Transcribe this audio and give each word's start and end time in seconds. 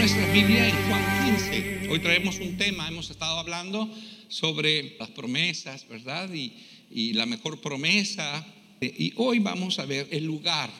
nuestra 0.00 0.32
Biblia 0.32 0.66
en 0.66 0.88
Juan 0.88 1.36
15. 1.36 1.88
Hoy 1.90 1.98
traemos 1.98 2.38
un 2.38 2.56
tema, 2.56 2.88
hemos 2.88 3.10
estado 3.10 3.38
hablando 3.38 3.86
sobre 4.28 4.96
las 4.98 5.10
promesas, 5.10 5.86
¿verdad? 5.88 6.30
Y, 6.32 7.12
la 7.12 7.26
mejor 7.26 7.60
promesa. 7.60 8.46
Y 8.80 9.12
hoy 9.16 9.40
vamos 9.40 9.78
a 9.78 9.84
ver 9.84 10.08
el 10.10 10.24
lugar. 10.24 10.70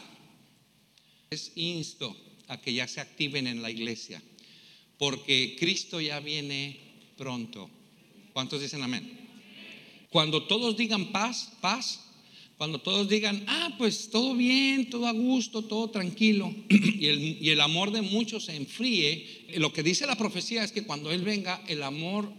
Les 1.30 1.52
insto 1.54 2.16
a 2.48 2.62
que 2.62 2.72
ya 2.72 2.88
se 2.88 3.02
activen 3.02 3.46
en 3.46 3.60
la 3.60 3.70
iglesia, 3.70 4.22
porque 4.96 5.54
Cristo 5.60 6.00
ya 6.00 6.18
viene 6.20 6.80
pronto. 7.18 7.68
¿Cuántos 8.32 8.62
dicen 8.62 8.82
amén? 8.82 9.20
Cuando 10.08 10.44
todos 10.44 10.78
digan 10.78 11.12
paz, 11.12 11.52
paz, 11.60 12.09
cuando 12.60 12.78
todos 12.78 13.08
digan, 13.08 13.42
ah, 13.46 13.74
pues 13.78 14.10
todo 14.10 14.34
bien, 14.34 14.90
todo 14.90 15.06
a 15.06 15.12
gusto, 15.12 15.62
todo 15.62 15.88
tranquilo, 15.88 16.54
y 16.68 17.48
el, 17.48 17.58
amor 17.58 17.90
de 17.90 18.02
muchos 18.02 18.44
se 18.44 18.54
enfríe, 18.54 19.46
lo 19.56 19.72
que 19.72 19.82
dice 19.82 20.06
la 20.06 20.14
profecía 20.14 20.62
es 20.62 20.70
que 20.70 20.82
cuando 20.82 21.10
Él 21.10 21.22
venga, 21.22 21.64
el 21.68 21.82
amor 21.82 22.30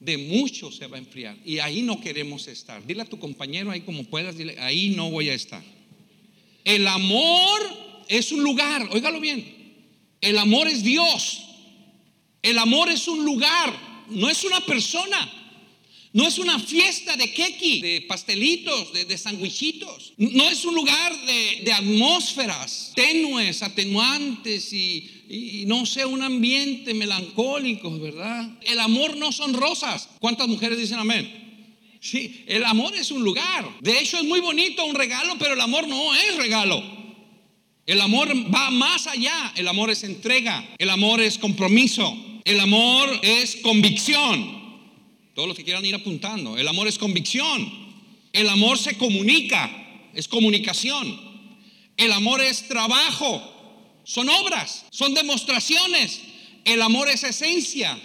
de 0.00 0.18
muchos 0.18 0.76
se 0.76 0.86
va 0.86 0.98
a 0.98 1.00
enfriar. 1.00 1.38
Y 1.46 1.60
ahí 1.60 1.80
no 1.80 1.98
queremos 2.02 2.46
estar. 2.46 2.86
Dile 2.86 3.00
a 3.00 3.04
tu 3.06 3.18
compañero 3.18 3.70
ahí 3.70 3.80
como 3.80 4.04
puedas, 4.04 4.36
dile, 4.36 4.60
ahí 4.60 4.90
no 4.90 5.10
voy 5.10 5.30
a 5.30 5.34
estar. 5.34 5.62
El 6.62 6.86
amor 6.86 7.62
es 8.10 8.32
un 8.32 8.44
lugar, 8.44 8.86
óigalo 8.92 9.18
bien. 9.18 9.46
El 10.20 10.36
amor 10.36 10.68
es 10.68 10.84
Dios. 10.84 11.42
El 12.42 12.58
amor 12.58 12.90
es 12.90 13.08
un 13.08 13.24
lugar, 13.24 14.04
no 14.10 14.28
es 14.28 14.44
una 14.44 14.60
persona. 14.60 15.43
No 16.14 16.28
es 16.28 16.38
una 16.38 16.60
fiesta 16.60 17.16
de 17.16 17.32
keki, 17.32 17.80
de 17.80 18.00
pastelitos, 18.02 18.92
de, 18.92 19.04
de. 19.04 19.18
No 20.16 20.48
es 20.48 20.64
un 20.64 20.76
lugar 20.76 21.12
de, 21.26 21.62
de 21.64 21.72
atmósferas 21.72 22.92
tenues, 22.94 23.64
atenuantes 23.64 24.72
y, 24.72 25.10
y 25.28 25.64
no 25.66 25.84
sé, 25.84 26.06
un 26.06 26.22
ambiente 26.22 26.94
melancólico, 26.94 27.98
¿verdad? 27.98 28.48
El 28.62 28.78
amor 28.78 29.16
no 29.16 29.32
son 29.32 29.54
rosas. 29.54 30.08
¿Cuántas 30.20 30.46
mujeres 30.46 30.78
dicen 30.78 31.00
amén? 31.00 31.98
Sí, 32.00 32.44
el 32.46 32.64
amor 32.64 32.94
es 32.94 33.10
un 33.10 33.24
lugar. 33.24 33.68
De 33.80 33.98
hecho 33.98 34.16
es 34.16 34.24
muy 34.24 34.38
bonito 34.38 34.84
un 34.84 34.94
regalo, 34.94 35.34
pero 35.36 35.54
el 35.54 35.60
amor 35.60 35.88
no 35.88 36.14
es 36.14 36.36
regalo. 36.36 36.80
El 37.86 38.00
amor 38.00 38.32
va 38.54 38.70
más 38.70 39.08
allá. 39.08 39.52
El 39.56 39.66
amor 39.66 39.90
es 39.90 40.04
entrega. 40.04 40.64
El 40.78 40.90
amor 40.90 41.20
es 41.20 41.38
compromiso. 41.38 42.16
El 42.44 42.60
amor 42.60 43.18
es 43.22 43.56
convicción. 43.56 44.63
Todos 45.34 45.48
los 45.48 45.56
que 45.56 45.64
quieran 45.64 45.84
ir 45.84 45.94
apuntando. 45.94 46.56
El 46.56 46.68
amor 46.68 46.88
es 46.88 46.98
convicción. 46.98 47.70
El 48.32 48.48
amor 48.48 48.78
se 48.78 48.96
comunica. 48.96 49.70
Es 50.14 50.28
comunicación. 50.28 51.20
El 51.96 52.12
amor 52.12 52.40
es 52.40 52.68
trabajo. 52.68 53.42
Son 54.04 54.28
obras. 54.28 54.86
Son 54.90 55.12
demostraciones. 55.14 56.20
El 56.64 56.80
amor 56.82 57.08
es 57.08 57.24
esencia. 57.24 57.98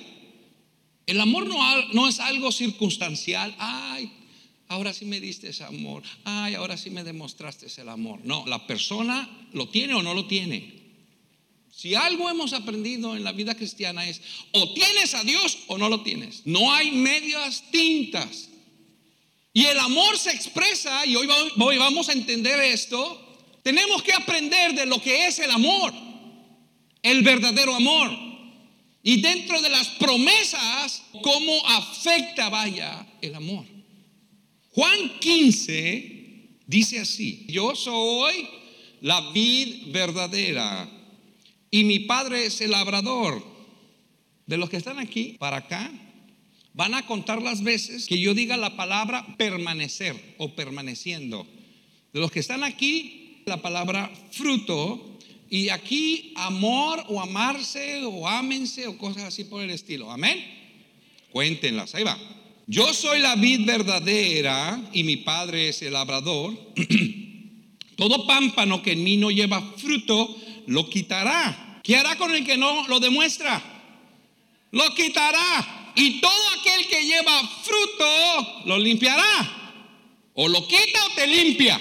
El 1.05 1.22
amor 1.22 1.47
no, 1.47 1.57
no 1.94 2.07
es 2.07 2.19
algo 2.19 2.52
circunstancial. 2.52 3.55
Ay, 3.57 4.11
ahora 4.67 4.94
sí 4.94 5.05
me 5.05 5.19
diste 5.19 5.50
ese 5.50 5.63
amor. 5.63 6.03
Ay, 6.23 6.55
ahora 6.55 6.77
sí 6.77 6.89
me 6.89 7.03
demostraste 7.03 7.67
el 7.81 7.89
amor. 7.89 8.19
No, 8.23 8.45
la 8.47 8.66
persona 8.67 9.47
lo 9.53 9.69
tiene 9.69 9.94
o 9.94 10.03
no 10.03 10.13
lo 10.13 10.25
tiene. 10.25 10.78
Si 11.80 11.95
algo 11.95 12.30
hemos 12.30 12.52
aprendido 12.52 13.16
en 13.16 13.23
la 13.23 13.31
vida 13.31 13.55
cristiana 13.55 14.05
es 14.05 14.19
o 14.52 14.73
tienes 14.73 15.13
a 15.13 15.23
Dios 15.23 15.59
o 15.67 15.77
no 15.77 15.88
lo 15.88 16.02
tienes. 16.02 16.41
No 16.44 16.73
hay 16.73 16.91
medias 16.91 17.63
tintas. 17.72 18.49
Y 19.53 19.63
el 19.63 19.80
amor 19.80 20.17
se 20.17 20.31
expresa, 20.31 21.05
y 21.05 21.16
hoy 21.16 21.77
vamos 21.77 22.09
a 22.09 22.11
entender 22.11 22.59
esto, 22.59 23.39
tenemos 23.63 24.03
que 24.03 24.11
aprender 24.11 24.73
de 24.73 24.88
lo 24.88 25.02
que 25.02 25.28
es 25.28 25.39
el 25.39 25.50
amor, 25.51 25.94
el 27.01 27.23
verdadero 27.23 27.73
amor. 27.73 28.12
Y 29.01 29.22
dentro 29.22 29.62
de 29.62 29.69
las 29.69 29.88
promesas, 29.88 31.01
cómo 31.23 31.66
afecta, 31.66 32.50
vaya, 32.50 33.07
el 33.22 33.35
amor. 33.35 33.66
Juan 34.72 35.18
15 35.22 36.57
dice 36.68 37.00
así, 37.00 37.45
yo 37.47 37.73
soy 37.73 38.50
la 39.00 39.31
vid 39.31 39.94
verdadera 39.94 40.97
y 41.72 41.84
mi 41.84 42.00
padre 42.00 42.46
es 42.46 42.62
el 42.62 42.72
labrador. 42.72 43.44
De 44.46 44.57
los 44.57 44.69
que 44.69 44.78
están 44.78 45.00
aquí 45.00 45.35
para 45.38 45.57
acá, 45.57 45.91
van 46.74 46.96
a 46.96 47.06
contar 47.06 47.41
las 47.41 47.62
veces 47.62 48.07
que 48.07 48.19
yo 48.19 48.34
diga 48.34 48.57
la 48.57 48.75
palabra 48.75 49.35
permanecer 49.38 50.16
o 50.38 50.56
permaneciendo. 50.56 51.46
De 52.13 52.19
los 52.19 52.31
que 52.31 52.40
están 52.40 52.63
aquí, 52.63 53.44
la 53.46 53.62
palabra 53.62 54.12
fruto. 54.31 55.18
Y 55.52 55.69
aquí 55.69 56.34
amor 56.35 57.03
o 57.07 57.22
amarse 57.22 58.03
o 58.06 58.28
ámense 58.28 58.88
o 58.88 58.97
cosas 58.97 59.24
así 59.24 59.44
por 59.44 59.63
el 59.63 59.72
estilo. 59.72 60.12
Amén. 60.12 60.38
Cuéntenlas, 61.31 61.96
ahí 61.96 62.03
va. 62.03 62.18
Yo 62.68 62.94
soy 62.94 63.19
la 63.19 63.36
vid 63.36 63.66
verdadera 63.66 64.80
y 64.94 65.03
mi 65.03 65.18
padre 65.18 65.69
es 65.69 65.81
el 65.81 65.94
labrador. 65.94 66.53
Todo 67.96 68.28
pámpano 68.28 68.81
que 68.84 68.91
en 68.91 69.03
mí 69.03 69.18
no 69.18 69.31
lleva 69.31 69.59
fruto, 69.75 70.38
lo 70.69 70.90
quitará. 70.90 71.81
¿Qué 71.84 71.97
hará 71.97 72.18
con 72.18 72.34
el 72.34 72.46
que 72.46 72.57
no 72.57 72.88
lo 72.88 73.00
demuestra? 73.00 73.62
Lo 74.72 74.94
quitará. 74.94 75.91
Y 75.96 76.22
todo 76.22 76.50
aquel 76.59 76.88
que 76.88 77.06
lleva 77.06 77.41
fruto, 77.63 78.62
lo 78.66 78.78
limpiará. 78.78 79.81
O 80.35 80.47
lo 80.47 80.68
quita 80.68 81.06
o 81.07 81.16
te 81.16 81.28
limpia. 81.28 81.80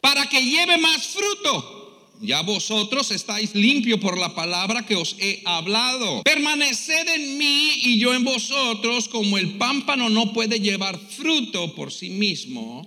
Para 0.00 0.26
que 0.26 0.42
lleve 0.42 0.78
más 0.78 1.06
fruto. 1.06 2.10
Ya 2.20 2.40
vosotros 2.40 3.10
estáis 3.10 3.54
limpios 3.54 4.00
por 4.00 4.16
la 4.16 4.34
palabra 4.34 4.86
que 4.86 4.96
os 4.96 5.16
he 5.18 5.42
hablado. 5.44 6.22
Permaneced 6.22 7.08
en 7.08 7.36
mí 7.36 7.72
y 7.82 7.98
yo 7.98 8.14
en 8.14 8.24
vosotros, 8.24 9.08
como 9.08 9.36
el 9.36 9.58
pámpano 9.58 10.08
no 10.08 10.32
puede 10.32 10.60
llevar 10.60 10.98
fruto 10.98 11.74
por 11.74 11.92
sí 11.92 12.08
mismo, 12.08 12.86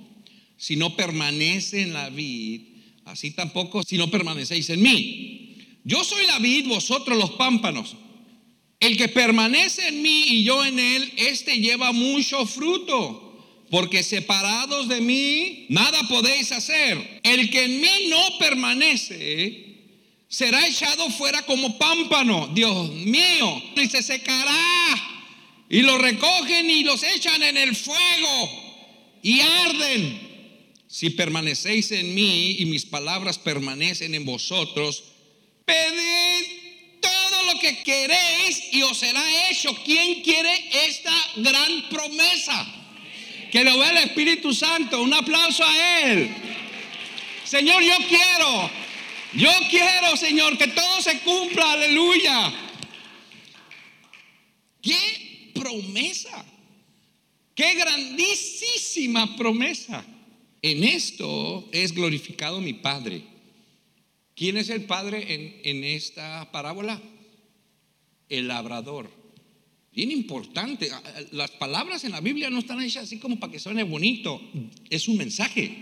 si 0.57 0.75
no 0.75 0.95
permanece 0.95 1.81
en 1.81 1.93
la 1.93 2.09
vid 2.09 2.76
Así 3.07 3.31
tampoco 3.31 3.83
si 3.83 3.97
no 3.97 4.11
permanecéis 4.11 4.69
en 4.69 4.81
mí. 4.81 5.79
Yo 5.85 6.03
soy 6.03 6.25
la 6.27 6.39
vid, 6.39 6.67
vosotros 6.67 7.17
los 7.17 7.31
pámpanos. 7.31 7.95
El 8.79 8.97
que 8.97 9.07
permanece 9.07 9.87
en 9.87 10.01
mí 10.01 10.25
y 10.27 10.43
yo 10.43 10.63
en 10.63 10.77
él, 10.77 11.13
este 11.15 11.59
lleva 11.59 11.93
mucho 11.93 12.45
fruto. 12.45 13.23
Porque 13.71 14.03
separados 14.03 14.89
de 14.89 14.99
mí, 15.01 15.65
nada 15.69 16.01
podéis 16.09 16.51
hacer. 16.51 17.21
El 17.23 17.49
que 17.49 17.63
en 17.63 17.81
mí 17.81 18.09
no 18.09 18.37
permanece, 18.39 19.65
será 20.27 20.67
echado 20.67 21.09
fuera 21.09 21.45
como 21.45 21.77
pámpano. 21.77 22.49
Dios 22.53 22.91
mío, 22.91 23.63
y 23.77 23.87
se 23.87 24.03
secará. 24.03 24.95
Y 25.69 25.81
lo 25.81 25.97
recogen 25.97 26.69
y 26.69 26.83
los 26.83 27.03
echan 27.03 27.41
en 27.41 27.55
el 27.55 27.73
fuego. 27.73 28.49
Y 29.21 29.39
arden. 29.39 30.26
Si 30.97 31.11
permanecéis 31.11 31.91
en 31.91 32.15
mí 32.15 32.55
y 32.57 32.65
mis 32.65 32.83
palabras 32.83 33.37
permanecen 33.37 34.15
en 34.15 34.25
vosotros, 34.25 35.03
pedid 35.63 36.99
todo 36.99 37.53
lo 37.53 37.59
que 37.59 37.83
queréis 37.83 38.63
y 38.71 38.81
os 38.81 38.97
será 38.97 39.23
hecho. 39.47 39.77
¿Quién 39.85 40.23
quiere 40.23 40.49
esta 40.87 41.13
gran 41.35 41.87
promesa? 41.89 42.65
Que 43.51 43.63
lo 43.63 43.77
vea 43.77 43.91
el 43.91 44.09
Espíritu 44.09 44.51
Santo. 44.55 44.99
Un 45.03 45.13
aplauso 45.13 45.63
a 45.63 46.01
Él. 46.01 46.31
Señor, 47.43 47.83
yo 47.83 47.97
quiero, 48.09 48.71
yo 49.33 49.51
quiero, 49.69 50.17
Señor, 50.17 50.57
que 50.57 50.69
todo 50.69 50.99
se 51.03 51.19
cumpla. 51.19 51.73
Aleluya. 51.73 52.51
¿Qué 54.81 55.51
promesa? 55.53 56.43
Qué 57.53 57.75
grandísima 57.75 59.37
promesa. 59.37 60.03
En 60.67 60.83
esto 60.83 61.69
es 61.71 61.93
glorificado 61.93 62.59
mi 62.59 62.73
Padre. 62.73 63.23
¿Quién 64.35 64.57
es 64.57 64.69
el 64.69 64.83
Padre 64.83 65.61
en, 65.63 65.83
esta 65.85 66.51
parábola? 66.51 67.01
El 68.27 68.49
labrador. 68.49 69.09
Bien 69.93 70.11
importante. 70.11 70.91
Las 71.31 71.51
palabras 71.51 72.03
en 72.03 72.11
la 72.11 72.19
Biblia 72.19 72.49
no 72.49 72.59
están 72.59 72.81
hechas 72.81 73.05
así 73.05 73.17
como 73.17 73.39
para 73.39 73.53
que 73.53 73.59
suene 73.59 73.83
bonito. 73.83 74.41
Es 74.89 75.07
un 75.07 75.15
mensaje. 75.15 75.73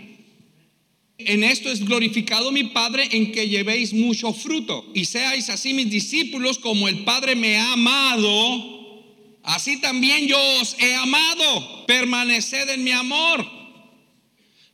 En 1.18 1.42
esto 1.42 1.68
es 1.68 1.84
glorificado 1.84 2.52
mi 2.52 2.64
Padre 2.64 3.08
en 3.10 3.32
que 3.32 3.48
llevéis 3.48 3.92
mucho 3.92 4.32
fruto 4.32 4.88
y 4.94 5.06
seáis 5.06 5.50
así 5.50 5.74
mis 5.74 5.90
discípulos 5.90 6.60
como 6.60 6.86
el 6.86 7.02
Padre 7.02 7.34
me 7.34 7.56
ha 7.56 7.72
amado. 7.72 9.40
Así 9.42 9.80
también 9.80 10.28
yo 10.28 10.38
os 10.60 10.76
he 10.78 10.94
amado. 10.94 11.86
Permaneced 11.88 12.68
en 12.68 12.84
mi 12.84 12.92
amor. 12.92 13.65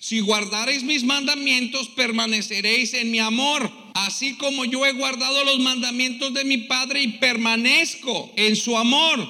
Si 0.02 0.18
guardareis 0.18 0.82
mis 0.82 1.04
mandamientos, 1.04 1.86
permaneceréis 1.90 2.92
en 2.94 3.12
mi 3.12 3.20
amor, 3.20 3.70
así 3.94 4.34
como 4.34 4.64
yo 4.64 4.84
he 4.84 4.90
guardado 4.94 5.44
los 5.44 5.60
mandamientos 5.60 6.34
de 6.34 6.44
mi 6.44 6.58
Padre 6.58 7.02
y 7.02 7.18
permanezco 7.18 8.32
en 8.34 8.56
su 8.56 8.76
amor. 8.76 9.24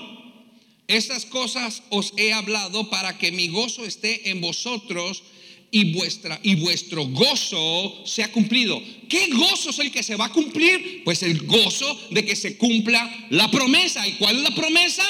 Estas 0.88 1.26
cosas 1.26 1.82
os 1.90 2.14
he 2.16 2.32
hablado 2.32 2.88
para 2.88 3.18
que 3.18 3.32
mi 3.32 3.48
gozo 3.48 3.84
esté 3.84 4.30
en 4.30 4.40
vosotros 4.40 5.22
y, 5.70 5.92
vuestra, 5.92 6.40
y 6.42 6.54
vuestro 6.54 7.04
gozo 7.04 8.06
se 8.06 8.22
ha 8.22 8.32
cumplido. 8.32 8.82
¿Qué 9.10 9.26
gozo 9.26 9.68
es 9.68 9.78
el 9.78 9.92
que 9.92 10.02
se 10.02 10.16
va 10.16 10.24
a 10.24 10.32
cumplir? 10.32 11.02
Pues 11.04 11.22
el 11.22 11.46
gozo 11.46 12.00
de 12.12 12.24
que 12.24 12.34
se 12.34 12.56
cumpla 12.56 13.26
la 13.28 13.50
promesa. 13.50 14.08
¿Y 14.08 14.12
cuál 14.12 14.38
es 14.38 14.42
la 14.42 14.54
promesa? 14.54 15.04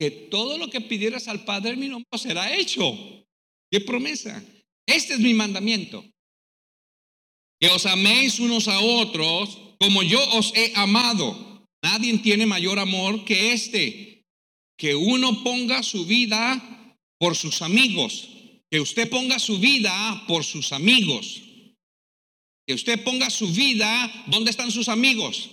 Que 0.00 0.10
todo 0.10 0.58
lo 0.58 0.68
que 0.68 0.80
pidieras 0.80 1.28
al 1.28 1.44
Padre 1.44 1.74
en 1.74 1.78
mi 1.78 1.88
nombre 1.88 2.18
será 2.18 2.56
hecho. 2.56 2.98
¿Qué 3.70 3.80
promesa? 3.80 4.44
Este 4.86 5.14
es 5.14 5.20
mi 5.20 5.34
mandamiento. 5.34 6.04
Que 7.60 7.68
os 7.68 7.86
améis 7.86 8.38
unos 8.38 8.68
a 8.68 8.80
otros 8.80 9.58
como 9.80 10.02
yo 10.02 10.22
os 10.32 10.52
he 10.54 10.72
amado. 10.74 11.66
Nadie 11.82 12.18
tiene 12.18 12.46
mayor 12.46 12.78
amor 12.78 13.24
que 13.24 13.52
este, 13.52 14.26
que 14.78 14.94
uno 14.94 15.42
ponga 15.42 15.82
su 15.82 16.06
vida 16.06 16.62
por 17.18 17.36
sus 17.36 17.62
amigos 17.62 18.36
que 18.70 18.80
usted 18.80 19.08
ponga 19.08 19.38
su 19.38 19.58
vida 19.58 20.24
por 20.26 20.44
sus 20.44 20.72
amigos. 20.72 21.42
Que 22.66 22.74
usted 22.74 23.02
ponga 23.04 23.30
su 23.30 23.52
vida, 23.52 24.24
¿dónde 24.26 24.50
están 24.50 24.70
sus 24.70 24.88
amigos? 24.88 25.50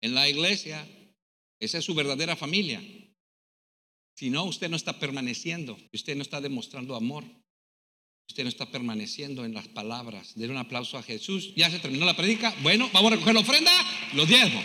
En 0.00 0.14
la 0.14 0.28
iglesia. 0.28 0.86
Esa 1.60 1.78
es 1.78 1.84
su 1.84 1.94
verdadera 1.94 2.34
familia. 2.34 2.82
Si 4.16 4.30
no, 4.30 4.44
usted 4.44 4.68
no 4.68 4.76
está 4.76 4.98
permaneciendo. 4.98 5.78
Usted 5.92 6.16
no 6.16 6.22
está 6.22 6.40
demostrando 6.40 6.96
amor. 6.96 7.24
Usted 8.28 8.44
no 8.44 8.48
está 8.48 8.66
permaneciendo 8.70 9.44
en 9.44 9.54
las 9.54 9.68
palabras. 9.68 10.32
Den 10.36 10.50
un 10.50 10.56
aplauso 10.56 10.96
a 10.96 11.02
Jesús. 11.02 11.52
Ya 11.56 11.70
se 11.70 11.78
terminó 11.78 12.06
la 12.06 12.16
predica. 12.16 12.54
Bueno, 12.62 12.88
vamos 12.92 13.12
a 13.12 13.16
recoger 13.16 13.34
la 13.34 13.40
ofrenda. 13.40 13.72
Los 14.14 14.28
diezmos. 14.28 14.64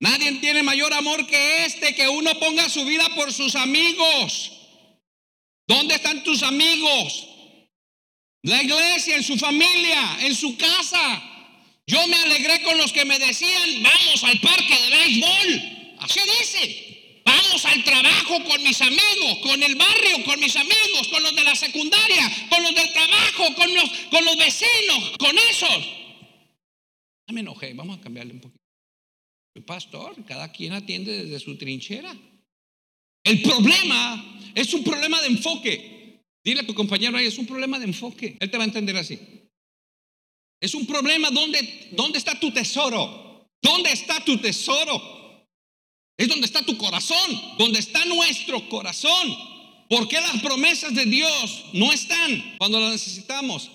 Nadie 0.00 0.32
tiene 0.40 0.62
mayor 0.62 0.92
amor 0.92 1.26
que 1.26 1.64
este, 1.64 1.94
que 1.94 2.08
uno 2.08 2.38
ponga 2.38 2.68
su 2.68 2.84
vida 2.84 3.08
por 3.16 3.32
sus 3.32 3.56
amigos. 3.56 4.52
¿Dónde 5.66 5.94
están 5.94 6.22
tus 6.24 6.42
amigos? 6.42 7.26
La 8.42 8.62
iglesia, 8.62 9.16
en 9.16 9.24
su 9.24 9.36
familia, 9.36 10.18
en 10.20 10.34
su 10.34 10.56
casa. 10.56 11.22
Yo 11.86 12.06
me 12.06 12.16
alegré 12.16 12.62
con 12.62 12.78
los 12.78 12.92
que 12.92 13.04
me 13.04 13.18
decían, 13.18 13.82
vamos 13.82 14.24
al 14.24 14.38
parque 14.40 14.78
de 14.78 14.96
béisbol. 14.96 15.96
Así 16.00 16.20
dice. 16.38 16.97
Al 17.48 17.82
trabajo 17.82 18.44
con 18.44 18.62
mis 18.62 18.80
amigos, 18.82 19.38
con 19.42 19.62
el 19.62 19.74
barrio, 19.74 20.24
con 20.24 20.38
mis 20.38 20.54
amigos, 20.54 21.08
con 21.10 21.22
los 21.22 21.34
de 21.34 21.42
la 21.42 21.56
secundaria, 21.56 22.46
con 22.50 22.62
los 22.62 22.74
del 22.74 22.92
trabajo, 22.92 23.54
con 23.54 23.74
los, 23.74 24.36
vecinos, 24.36 25.16
con 25.18 25.36
esos. 25.50 25.86
Ya 27.26 27.32
me 27.32 27.40
enojé, 27.40 27.72
vamos 27.72 27.98
a 27.98 28.00
cambiarle 28.00 28.34
un 28.34 28.40
poquito. 28.40 28.62
Pastor, 29.66 30.24
cada 30.24 30.52
quien 30.52 30.72
atiende 30.72 31.24
desde 31.24 31.40
su 31.40 31.56
trinchera. 31.56 32.14
El 33.24 33.42
problema 33.42 34.40
es 34.54 34.72
un 34.74 34.84
problema 34.84 35.20
de 35.22 35.28
enfoque. 35.28 36.22
Dile 36.44 36.60
a 36.60 36.66
tu 36.66 36.74
compañero 36.74 37.16
ahí, 37.16 37.26
es 37.26 37.38
un 37.38 37.46
problema 37.46 37.78
de 37.78 37.86
enfoque. 37.86 38.36
Él 38.38 38.50
te 38.50 38.56
va 38.56 38.64
a 38.64 38.66
entender 38.66 38.96
así. 38.96 39.18
Es 40.60 40.74
un 40.74 40.86
problema 40.86 41.30
donde, 41.30 41.88
¿dónde 41.92 42.18
está 42.18 42.38
tu 42.38 42.52
tesoro? 42.52 43.48
¿Dónde 43.60 43.90
está 43.90 44.24
tu 44.24 44.38
tesoro? 44.38 45.17
Es 46.18 46.26
donde 46.26 46.46
está 46.46 46.62
tu 46.62 46.76
corazón, 46.76 47.40
donde 47.58 47.78
está 47.78 48.04
nuestro 48.04 48.68
corazón. 48.68 49.36
¿Por 49.88 50.08
qué 50.08 50.20
las 50.20 50.42
promesas 50.42 50.92
de 50.92 51.06
Dios 51.06 51.64
no 51.72 51.92
están 51.92 52.56
cuando 52.58 52.80
las 52.80 52.92
necesitamos? 52.92 53.70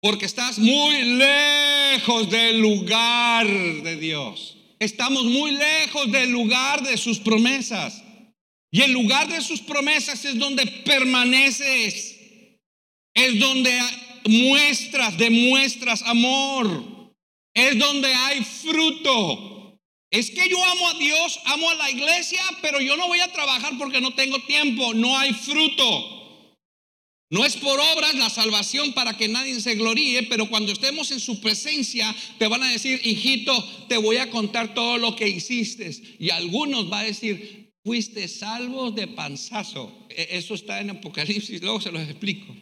Porque 0.00 0.24
estás 0.24 0.58
muy 0.58 1.02
lejos 1.02 2.30
del 2.30 2.58
lugar 2.58 3.46
de 3.46 3.96
Dios. 3.96 4.56
Estamos 4.78 5.24
muy 5.24 5.52
lejos 5.52 6.10
del 6.10 6.30
lugar 6.30 6.82
de 6.82 6.96
sus 6.96 7.18
promesas. 7.18 8.02
Y 8.70 8.80
el 8.80 8.92
lugar 8.92 9.28
de 9.28 9.42
sus 9.42 9.60
promesas 9.60 10.24
es 10.24 10.38
donde 10.38 10.66
permaneces. 10.66 12.16
Es 13.12 13.38
donde 13.38 13.78
muestras, 14.26 15.18
demuestras 15.18 16.00
amor. 16.02 17.12
Es 17.52 17.78
donde 17.78 18.08
hay 18.14 18.42
fruto. 18.42 19.57
Es 20.10 20.30
que 20.30 20.48
yo 20.48 20.62
amo 20.64 20.88
a 20.88 20.94
Dios, 20.94 21.38
amo 21.44 21.68
a 21.70 21.74
la 21.74 21.90
iglesia, 21.90 22.40
pero 22.62 22.80
yo 22.80 22.96
no 22.96 23.08
voy 23.08 23.20
a 23.20 23.32
trabajar 23.32 23.72
porque 23.78 24.00
no 24.00 24.14
tengo 24.14 24.38
tiempo. 24.40 24.94
No 24.94 25.18
hay 25.18 25.32
fruto. 25.32 26.18
No 27.30 27.44
es 27.44 27.56
por 27.58 27.78
obras 27.78 28.14
la 28.14 28.30
salvación 28.30 28.94
para 28.94 29.14
que 29.14 29.28
nadie 29.28 29.60
se 29.60 29.74
gloríe, 29.74 30.22
pero 30.24 30.48
cuando 30.48 30.72
estemos 30.72 31.10
en 31.10 31.20
su 31.20 31.40
presencia 31.40 32.14
te 32.38 32.46
van 32.46 32.62
a 32.62 32.70
decir, 32.70 32.98
hijito, 33.04 33.52
te 33.86 33.98
voy 33.98 34.16
a 34.16 34.30
contar 34.30 34.72
todo 34.72 34.96
lo 34.96 35.14
que 35.14 35.28
hiciste. 35.28 35.90
Y 36.18 36.30
algunos 36.30 36.90
va 36.90 37.00
a 37.00 37.04
decir, 37.04 37.74
fuiste 37.84 38.28
salvos 38.28 38.94
de 38.94 39.08
panzazo. 39.08 40.06
E, 40.08 40.38
eso 40.38 40.54
está 40.54 40.80
en 40.80 40.90
Apocalipsis, 40.90 41.60
luego 41.60 41.82
se 41.82 41.92
los 41.92 42.02
explico. 42.02 42.56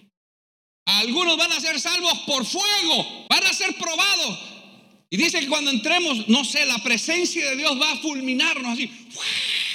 Algunos 0.85 1.37
van 1.37 1.53
a 1.53 1.61
ser 1.61 1.81
salvos 1.81 2.19
por 2.27 2.45
fuego, 2.45 3.27
van 3.29 3.45
a 3.45 3.53
ser 3.53 3.73
probados. 3.77 4.56
Y 5.09 5.17
dice 5.17 5.41
que 5.41 5.49
cuando 5.49 5.71
entremos, 5.71 6.29
no 6.29 6.45
sé, 6.45 6.67
la 6.67 6.79
presencia 6.79 7.51
de 7.51 7.57
Dios 7.57 7.81
va 7.81 7.93
a 7.93 7.97
fulminarnos 7.97 8.73
así. 8.73 8.91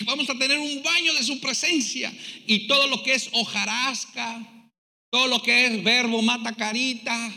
Vamos 0.01 0.29
a 0.29 0.37
tener 0.37 0.59
un 0.59 0.83
baño 0.83 1.13
de 1.13 1.23
su 1.23 1.39
presencia. 1.39 2.13
Y 2.47 2.67
todo 2.67 2.87
lo 2.87 3.01
que 3.01 3.13
es 3.13 3.29
hojarasca, 3.31 4.67
todo 5.09 5.27
lo 5.27 5.41
que 5.41 5.67
es 5.67 5.83
verbo 5.83 6.21
mata 6.21 6.53
carita, 6.53 7.33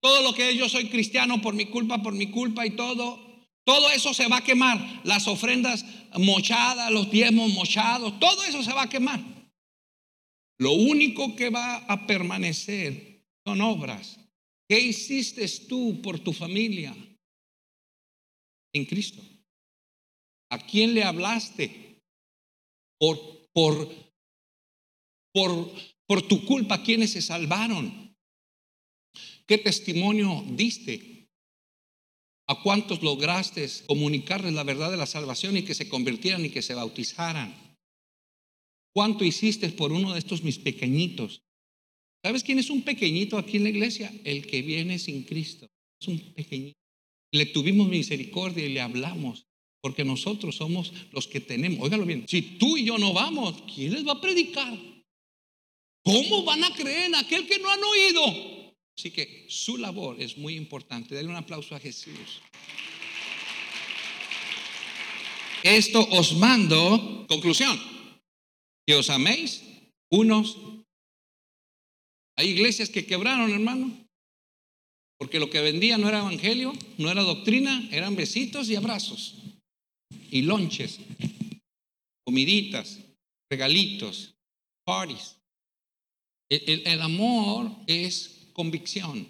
todo 0.00 0.22
lo 0.22 0.34
que 0.34 0.50
es 0.50 0.56
yo 0.56 0.68
soy 0.68 0.88
cristiano 0.88 1.42
por 1.42 1.54
mi 1.54 1.66
culpa, 1.66 2.02
por 2.02 2.14
mi 2.14 2.30
culpa 2.30 2.66
y 2.66 2.70
todo, 2.70 3.20
todo 3.64 3.90
eso 3.90 4.14
se 4.14 4.26
va 4.26 4.38
a 4.38 4.44
quemar. 4.44 5.02
Las 5.04 5.26
ofrendas 5.28 5.84
mochadas, 6.16 6.90
los 6.90 7.10
diezmos 7.10 7.52
mochados, 7.52 8.18
todo 8.20 8.42
eso 8.44 8.62
se 8.62 8.72
va 8.72 8.82
a 8.82 8.88
quemar. 8.88 9.20
Lo 10.58 10.72
único 10.72 11.36
que 11.36 11.50
va 11.50 11.76
a 11.76 12.06
permanecer 12.06 13.22
son 13.44 13.60
obras. 13.60 14.18
¿Qué 14.66 14.80
hiciste 14.80 15.46
tú 15.68 16.00
por 16.00 16.20
tu 16.20 16.32
familia 16.32 16.94
en 18.74 18.84
Cristo? 18.84 19.22
¿A 20.50 20.58
quién 20.58 20.92
le 20.94 21.02
hablaste? 21.02 22.02
Por, 22.98 23.48
por, 23.52 23.88
por, 25.32 25.72
por 26.06 26.28
tu 26.28 26.44
culpa, 26.44 26.82
¿quiénes 26.82 27.12
se 27.12 27.22
salvaron? 27.22 28.14
¿Qué 29.46 29.58
testimonio 29.58 30.44
diste? 30.50 31.28
¿A 32.46 32.62
cuántos 32.62 33.02
lograste 33.02 33.66
comunicarles 33.86 34.52
la 34.52 34.64
verdad 34.64 34.90
de 34.90 34.98
la 34.98 35.06
salvación 35.06 35.56
y 35.56 35.64
que 35.64 35.74
se 35.74 35.88
convirtieran 35.88 36.44
y 36.44 36.50
que 36.50 36.62
se 36.62 36.74
bautizaran? 36.74 37.78
¿Cuánto 38.94 39.24
hiciste 39.24 39.68
por 39.70 39.92
uno 39.92 40.12
de 40.12 40.18
estos 40.18 40.42
mis 40.42 40.58
pequeñitos? 40.58 41.42
¿Sabes 42.22 42.44
quién 42.44 42.58
es 42.58 42.70
un 42.70 42.82
pequeñito 42.82 43.38
aquí 43.38 43.56
en 43.56 43.64
la 43.64 43.70
iglesia? 43.70 44.12
El 44.24 44.46
que 44.46 44.62
viene 44.62 44.98
sin 44.98 45.24
Cristo. 45.24 45.66
Es 46.00 46.08
un 46.08 46.18
pequeñito. 46.34 46.83
Le 47.34 47.46
tuvimos 47.46 47.88
misericordia 47.88 48.64
y 48.64 48.68
le 48.68 48.80
hablamos, 48.80 49.48
porque 49.80 50.04
nosotros 50.04 50.54
somos 50.54 50.92
los 51.10 51.26
que 51.26 51.40
tenemos. 51.40 51.84
Óigalo 51.84 52.06
bien, 52.06 52.28
si 52.28 52.42
tú 52.42 52.76
y 52.76 52.84
yo 52.84 52.96
no 52.96 53.12
vamos, 53.12 53.60
¿quién 53.74 53.92
les 53.92 54.06
va 54.06 54.12
a 54.12 54.20
predicar? 54.20 54.72
¿Cómo 56.04 56.44
van 56.44 56.62
a 56.62 56.72
creer 56.72 57.06
en 57.06 57.16
aquel 57.16 57.48
que 57.48 57.58
no 57.58 57.68
han 57.68 57.82
oído? 57.82 58.74
Así 58.96 59.10
que 59.10 59.46
su 59.48 59.78
labor 59.78 60.22
es 60.22 60.38
muy 60.38 60.54
importante. 60.54 61.16
Denle 61.16 61.32
un 61.32 61.36
aplauso 61.36 61.74
a 61.74 61.80
Jesús. 61.80 62.40
Esto 65.64 66.06
os 66.12 66.36
mando, 66.36 67.26
conclusión, 67.28 67.76
que 68.86 68.94
os 68.94 69.10
améis 69.10 69.64
unos. 70.08 70.56
Hay 72.36 72.50
iglesias 72.50 72.90
que 72.90 73.04
quebraron, 73.04 73.50
hermano, 73.50 74.03
porque 75.24 75.40
lo 75.40 75.48
que 75.48 75.62
vendían 75.62 76.02
no 76.02 76.10
era 76.10 76.18
evangelio, 76.18 76.74
no 76.98 77.10
era 77.10 77.22
doctrina, 77.22 77.88
eran 77.90 78.14
besitos 78.14 78.68
y 78.68 78.76
abrazos, 78.76 79.36
y 80.30 80.42
lonches, 80.42 80.98
comiditas, 82.26 83.00
regalitos, 83.50 84.34
parties. 84.84 85.38
El, 86.50 86.86
el 86.86 87.00
amor 87.00 87.74
es 87.86 88.50
convicción. 88.52 89.26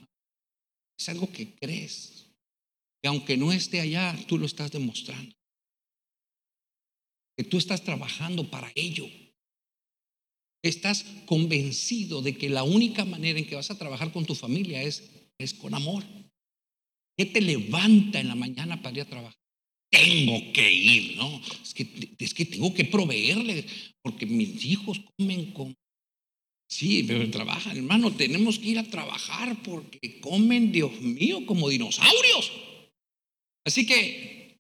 Es 0.99 1.09
algo 1.11 1.31
que 1.31 1.55
crees. 1.55 2.27
Que 3.01 3.07
aunque 3.07 3.37
no 3.37 3.53
esté 3.53 3.81
allá, 3.81 4.19
tú 4.27 4.37
lo 4.37 4.47
estás 4.47 4.73
demostrando. 4.73 5.33
Que 7.37 7.45
tú 7.45 7.57
estás 7.57 7.85
trabajando 7.85 8.51
para 8.51 8.73
ello. 8.75 9.07
Estás 10.61 11.05
convencido 11.27 12.21
de 12.21 12.37
que 12.37 12.49
la 12.49 12.65
única 12.65 13.05
manera 13.05 13.39
en 13.39 13.47
que 13.47 13.55
vas 13.55 13.71
a 13.71 13.79
trabajar 13.79 14.11
con 14.13 14.27
tu 14.27 14.35
familia 14.35 14.83
es, 14.83 15.15
es 15.39 15.55
con 15.55 15.75
amor. 15.75 16.05
¿Qué 17.17 17.27
te 17.27 17.41
levanta 17.41 18.21
en 18.21 18.29
la 18.29 18.35
mañana 18.35 18.83
para 18.83 18.97
ir 18.97 19.03
a 19.03 19.09
trabajar? 19.09 19.39
Tengo 19.91 20.53
que 20.53 20.73
ir, 20.73 21.17
¿no? 21.17 21.41
Es 21.63 21.73
que, 21.75 22.15
es 22.19 22.35
que 22.35 22.45
tengo 22.45 22.75
que 22.75 22.85
proveerle, 22.85 23.65
porque 24.03 24.27
mis 24.27 24.65
hijos 24.65 25.01
comen 25.17 25.53
con 25.53 25.75
Sí, 26.75 27.05
pero 27.07 27.31
trabajan, 27.31 27.77
hermano, 27.77 28.17
tenemos 28.17 28.59
que 28.59 28.71
ir 28.71 28.79
a 28.79 28.91
trabajar 28.91 29.63
porque 29.63 30.19
comen, 30.21 30.73
Dios 30.73 31.01
mío, 31.01 31.47
como 31.47 31.69
dinosaurios. 31.69 32.51
Así 33.65 33.87
que, 33.87 34.59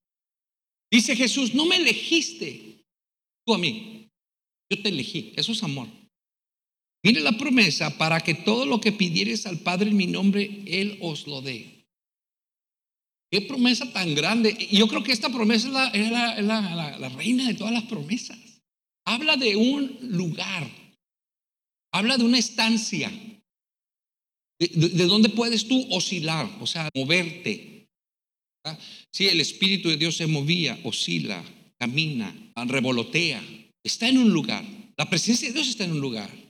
dice 0.92 1.16
Jesús, 1.16 1.54
no 1.54 1.66
me 1.66 1.76
elegiste 1.76 2.84
tú 3.44 3.54
a 3.54 3.58
mí, 3.58 4.08
yo 4.70 4.80
te 4.80 4.90
elegí, 4.90 5.32
eso 5.36 5.50
es 5.50 5.62
amor. 5.62 5.88
Mire 7.04 7.20
la 7.20 7.36
promesa 7.36 7.98
para 7.98 8.20
que 8.20 8.32
todo 8.32 8.64
lo 8.64 8.80
que 8.80 8.90
pidieres 8.90 9.44
al 9.44 9.58
Padre 9.58 9.90
en 9.90 9.96
mi 9.96 10.06
nombre, 10.06 10.62
Él 10.66 10.98
os 11.02 11.26
lo 11.26 11.42
dé. 11.42 11.84
Qué 13.30 13.42
promesa 13.42 13.92
tan 13.92 14.14
grande. 14.14 14.56
Yo 14.72 14.88
creo 14.88 15.02
que 15.02 15.12
esta 15.12 15.28
promesa 15.28 15.88
es, 15.88 16.10
la, 16.10 17.12
reina 17.14 17.46
de 17.46 17.54
todas 17.54 17.74
las 17.74 17.82
promesas. 17.82 18.38
Habla 19.04 19.36
de 19.36 19.54
un 19.54 19.98
lugar. 20.00 20.70
Habla 21.92 22.16
de 22.16 22.24
una 22.24 22.38
estancia. 22.38 23.12
De, 24.58 24.68
de, 24.68 25.04
dónde 25.04 25.28
puedes 25.28 25.68
tú 25.68 25.86
oscilar, 25.90 26.48
o 26.58 26.66
sea, 26.66 26.88
moverte. 26.94 27.86
Si 29.12 29.26
el 29.26 29.42
Espíritu 29.42 29.90
de 29.90 29.98
Dios 29.98 30.16
se 30.16 30.26
movía, 30.26 30.80
oscila, 30.84 31.44
camina, 31.78 32.34
revolotea. 32.56 33.44
Está 33.84 34.08
en 34.08 34.16
un 34.18 34.32
lugar. 34.32 34.64
La 34.96 35.10
presencia 35.10 35.48
de 35.48 35.54
Dios 35.54 35.68
está 35.68 35.84
en 35.84 35.92
un 35.92 36.00
lugar. 36.00 36.43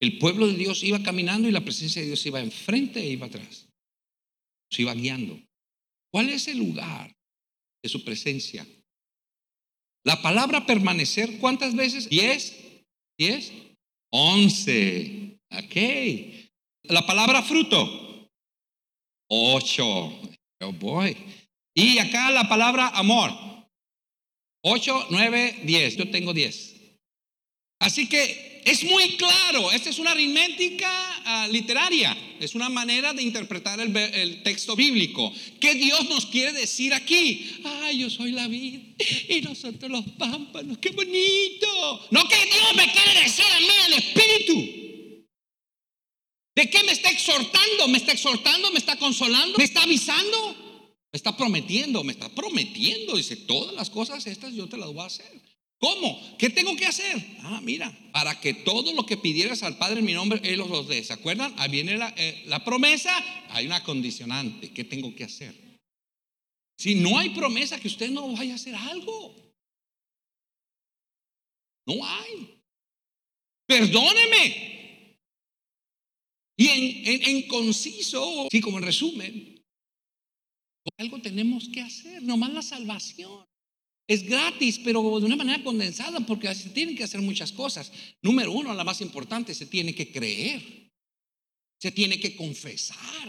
El 0.00 0.18
pueblo 0.18 0.46
de 0.46 0.54
Dios 0.54 0.82
iba 0.82 1.02
caminando 1.02 1.48
y 1.48 1.52
la 1.52 1.62
presencia 1.62 2.02
de 2.02 2.08
Dios 2.08 2.24
iba 2.26 2.40
enfrente 2.40 3.00
e 3.00 3.10
iba 3.10 3.26
atrás. 3.26 3.68
Se 4.70 4.82
iba 4.82 4.94
guiando. 4.94 5.40
¿Cuál 6.12 6.28
es 6.30 6.48
el 6.48 6.58
lugar 6.58 7.14
de 7.82 7.88
su 7.88 8.04
presencia? 8.04 8.66
La 10.04 10.20
palabra 10.22 10.66
permanecer, 10.66 11.38
¿cuántas 11.38 11.74
veces? 11.74 12.08
¿Diez? 12.08 12.56
¿Diez? 13.18 13.52
Once. 14.10 15.38
Ok. 15.50 15.76
La 16.84 17.06
palabra 17.06 17.42
fruto. 17.42 18.30
Ocho. 19.28 20.20
Oh 20.60 20.72
boy. 20.72 21.16
Y 21.74 21.98
acá 21.98 22.30
la 22.30 22.48
palabra 22.48 22.88
amor. 22.88 23.30
Ocho, 24.62 25.06
nueve, 25.10 25.60
diez. 25.64 25.96
Yo 25.96 26.10
tengo 26.10 26.32
diez. 26.32 26.74
Así 27.80 28.08
que 28.08 28.55
es 28.66 28.82
muy 28.82 29.16
claro, 29.16 29.70
esta 29.70 29.90
es 29.90 30.00
una 30.00 30.10
aritmética 30.10 30.90
ah, 31.24 31.48
literaria, 31.48 32.18
es 32.40 32.56
una 32.56 32.68
manera 32.68 33.14
de 33.14 33.22
interpretar 33.22 33.78
el, 33.78 34.42
texto 34.42 34.74
bíblico. 34.74 35.32
¿Qué 35.60 35.76
Dios 35.76 36.08
nos 36.08 36.26
quiere 36.26 36.52
decir 36.52 36.92
aquí? 36.92 37.60
Ay, 37.62 37.98
yo 37.98 38.10
soy 38.10 38.32
la 38.32 38.48
vid 38.48 38.80
y 39.28 39.40
nosotros 39.42 39.88
los 39.88 40.04
pámpanos, 40.18 40.78
qué 40.78 40.90
bonito. 40.90 42.08
No 42.10 42.26
que 42.26 42.34
Dios 42.44 42.74
me 42.74 42.90
quiere 42.90 43.20
decir 43.22 43.44
a 43.44 43.60
mí 43.60 43.68
el 43.86 43.92
espíritu. 43.92 44.86
¿De 46.56 46.68
qué 46.68 46.82
me 46.82 46.90
está 46.90 47.10
exhortando? 47.10 47.86
¿Me 47.86 47.98
está 47.98 48.10
exhortando? 48.10 48.72
¿Me 48.72 48.78
está 48.80 48.96
consolando? 48.96 49.58
¿Me 49.58 49.64
está 49.64 49.84
avisando? 49.84 50.88
Me 51.12 51.16
está 51.16 51.36
prometiendo, 51.36 52.02
me 52.02 52.14
está 52.14 52.28
prometiendo. 52.30 53.16
Dice, 53.16 53.36
todas 53.36 53.76
las 53.76 53.90
cosas 53.90 54.26
estas 54.26 54.52
yo 54.54 54.68
te 54.68 54.76
las 54.76 54.88
voy 54.88 55.04
a 55.04 55.06
hacer. 55.06 55.55
¿Cómo? 55.78 56.36
¿Qué 56.38 56.48
tengo 56.48 56.74
que 56.74 56.86
hacer? 56.86 57.16
Ah, 57.40 57.60
mira, 57.62 57.92
para 58.12 58.40
que 58.40 58.54
todo 58.54 58.92
lo 58.94 59.04
que 59.04 59.16
pidieras 59.16 59.62
al 59.62 59.76
Padre 59.76 60.00
en 60.00 60.06
mi 60.06 60.14
nombre, 60.14 60.40
Él 60.42 60.60
os 60.60 60.70
lo 60.70 60.84
dé. 60.84 61.04
¿Se 61.04 61.12
acuerdan? 61.12 61.54
Ahí 61.58 61.70
viene 61.70 61.96
la, 61.96 62.14
eh, 62.16 62.44
la 62.46 62.64
promesa, 62.64 63.12
hay 63.50 63.66
una 63.66 63.82
condicionante. 63.82 64.72
¿Qué 64.72 64.84
tengo 64.84 65.14
que 65.14 65.24
hacer? 65.24 65.54
Si 66.78 66.94
no 66.94 67.18
hay 67.18 67.30
promesa, 67.30 67.78
que 67.78 67.88
usted 67.88 68.10
no 68.10 68.32
vaya 68.32 68.52
a 68.52 68.56
hacer 68.56 68.74
algo. 68.74 69.34
No 71.86 72.04
hay. 72.04 72.60
Perdóneme. 73.66 75.18
Y 76.58 76.68
en 76.68 77.48
conciso, 77.48 78.48
sí, 78.50 78.60
como 78.60 78.78
en 78.78 78.84
resumen, 78.84 79.62
algo 80.98 81.20
tenemos 81.20 81.68
que 81.68 81.82
hacer, 81.82 82.22
nomás 82.22 82.52
la 82.52 82.62
salvación. 82.62 83.44
Es 84.08 84.22
gratis, 84.22 84.80
pero 84.84 85.02
de 85.18 85.26
una 85.26 85.36
manera 85.36 85.62
condensada, 85.64 86.20
porque 86.20 86.54
se 86.54 86.70
tienen 86.70 86.96
que 86.96 87.04
hacer 87.04 87.20
muchas 87.20 87.50
cosas. 87.50 87.90
Número 88.22 88.52
uno, 88.52 88.72
la 88.72 88.84
más 88.84 89.00
importante, 89.00 89.54
se 89.54 89.66
tiene 89.66 89.94
que 89.94 90.12
creer. 90.12 90.92
Se 91.80 91.90
tiene 91.90 92.20
que 92.20 92.36
confesar. 92.36 93.28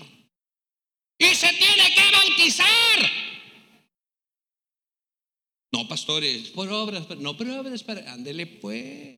Y 1.19 1.25
se 1.25 1.47
tiene 1.47 1.95
que 1.95 2.11
bautizar. 2.11 3.11
No, 5.73 5.87
pastores, 5.87 6.49
por 6.49 6.71
obras, 6.71 7.09
no 7.17 7.35
por 7.35 7.49
obras, 7.49 7.83
ándele 8.07 8.45
pues. 8.45 9.17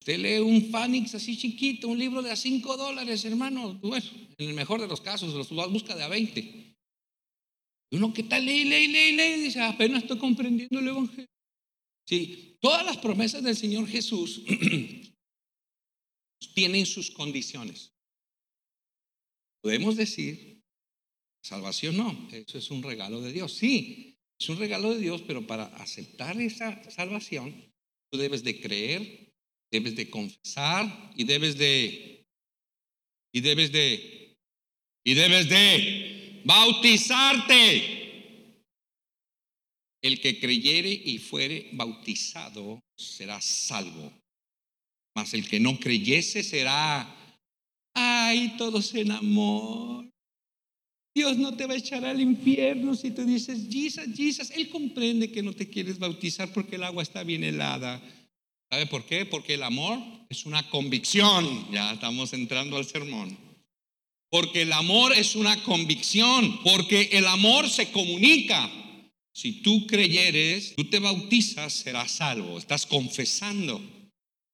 Usted 0.00 0.18
lee 0.18 0.38
un 0.38 0.70
Fanix 0.70 1.14
así 1.14 1.36
chiquito, 1.36 1.86
un 1.88 1.98
libro 1.98 2.22
de 2.22 2.30
a 2.30 2.36
5 2.36 2.76
dólares, 2.78 3.22
hermano. 3.26 3.74
Bueno, 3.74 4.06
en 4.38 4.48
el 4.48 4.54
mejor 4.54 4.80
de 4.80 4.88
los 4.88 5.02
casos, 5.02 5.34
los 5.34 5.70
busca 5.70 5.94
de 5.94 6.02
a 6.02 6.08
20. 6.08 6.78
Uno 7.92 8.12
que 8.12 8.22
tal 8.22 8.44
ley, 8.44 8.64
ley, 8.64 8.86
ley, 8.86 9.12
ley, 9.12 9.40
dice, 9.40 9.60
apenas 9.60 10.02
estoy 10.02 10.18
comprendiendo 10.18 10.78
el 10.78 10.88
Evangelio. 10.88 11.26
Sí, 12.06 12.56
todas 12.60 12.84
las 12.84 12.98
promesas 12.98 13.42
del 13.42 13.56
Señor 13.56 13.86
Jesús 13.88 14.42
tienen 16.54 16.86
sus 16.86 17.10
condiciones. 17.10 17.92
Podemos 19.62 19.96
decir, 19.96 20.62
salvación 21.42 21.96
no, 21.96 22.28
eso 22.32 22.58
es 22.58 22.70
un 22.70 22.82
regalo 22.82 23.20
de 23.20 23.32
Dios. 23.32 23.54
Sí, 23.54 24.16
es 24.38 24.48
un 24.48 24.58
regalo 24.58 24.94
de 24.94 25.00
Dios, 25.00 25.22
pero 25.22 25.46
para 25.46 25.64
aceptar 25.76 26.40
esa 26.40 26.88
salvación, 26.90 27.72
tú 28.10 28.18
debes 28.18 28.44
de 28.44 28.60
creer, 28.60 29.34
debes 29.70 29.96
de 29.96 30.08
confesar 30.08 31.12
y 31.16 31.24
debes 31.24 31.58
de, 31.58 32.24
y 33.32 33.40
debes 33.40 33.72
de, 33.72 34.38
y 35.04 35.14
debes 35.14 35.48
de 35.48 36.19
bautizarte. 36.44 37.98
El 40.02 40.20
que 40.20 40.40
creyere 40.40 40.90
y 40.90 41.18
fuere 41.18 41.68
bautizado 41.72 42.80
será 42.96 43.40
salvo. 43.40 44.12
Mas 45.14 45.34
el 45.34 45.46
que 45.48 45.60
no 45.60 45.78
creyese 45.78 46.42
será, 46.42 47.14
ay, 47.94 48.54
todos 48.56 48.94
en 48.94 49.10
amor. 49.10 50.08
Dios 51.14 51.36
no 51.36 51.56
te 51.56 51.66
va 51.66 51.74
a 51.74 51.78
echar 51.78 52.04
al 52.04 52.20
infierno 52.20 52.94
si 52.94 53.10
tú 53.10 53.24
dices, 53.24 53.66
Jesus, 53.70 54.06
Jesus. 54.16 54.50
Él 54.52 54.70
comprende 54.70 55.30
que 55.30 55.42
no 55.42 55.52
te 55.52 55.68
quieres 55.68 55.98
bautizar 55.98 56.52
porque 56.52 56.76
el 56.76 56.84
agua 56.84 57.02
está 57.02 57.24
bien 57.24 57.44
helada. 57.44 58.00
¿Sabe 58.70 58.86
por 58.86 59.04
qué? 59.04 59.26
Porque 59.26 59.54
el 59.54 59.64
amor 59.64 59.98
es 60.28 60.46
una 60.46 60.68
convicción. 60.70 61.70
Ya 61.72 61.92
estamos 61.92 62.32
entrando 62.32 62.76
al 62.76 62.86
sermón. 62.86 63.49
Porque 64.30 64.62
el 64.62 64.72
amor 64.72 65.12
es 65.12 65.34
una 65.34 65.62
convicción, 65.64 66.60
porque 66.62 67.10
el 67.12 67.26
amor 67.26 67.68
se 67.68 67.90
comunica. 67.90 68.70
Si 69.32 69.62
tú 69.62 69.86
creyeres, 69.86 70.74
tú 70.76 70.84
te 70.84 71.00
bautizas, 71.00 71.72
serás 71.72 72.12
salvo. 72.12 72.56
Estás 72.56 72.86
confesando. 72.86 73.80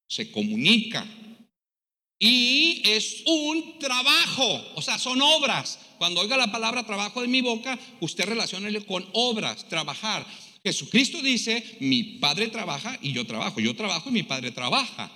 Se 0.09 0.30
comunica. 0.30 1.06
Y 2.18 2.83
es 2.85 3.23
un 3.26 3.78
trabajo, 3.78 4.64
o 4.75 4.80
sea, 4.80 4.99
son 4.99 5.21
obras. 5.21 5.78
Cuando 5.99 6.21
oiga 6.21 6.38
la 6.38 6.50
palabra 6.50 6.87
trabajo 6.87 7.21
de 7.21 7.28
mi 7.28 7.42
boca, 7.42 7.78
usted 8.00 8.25
relaciona 8.25 8.68
con 8.80 9.06
obras, 9.12 9.68
trabajar. 9.68 10.26
Jesucristo 10.64 11.21
dice, 11.21 11.62
mi 11.80 12.18
Padre 12.18 12.49
trabaja 12.49 12.99
y 13.02 13.12
yo 13.12 13.26
trabajo. 13.26 13.61
Yo 13.61 13.76
trabajo 13.76 14.09
y 14.09 14.12
mi 14.12 14.23
Padre 14.23 14.50
trabaja. 14.50 15.12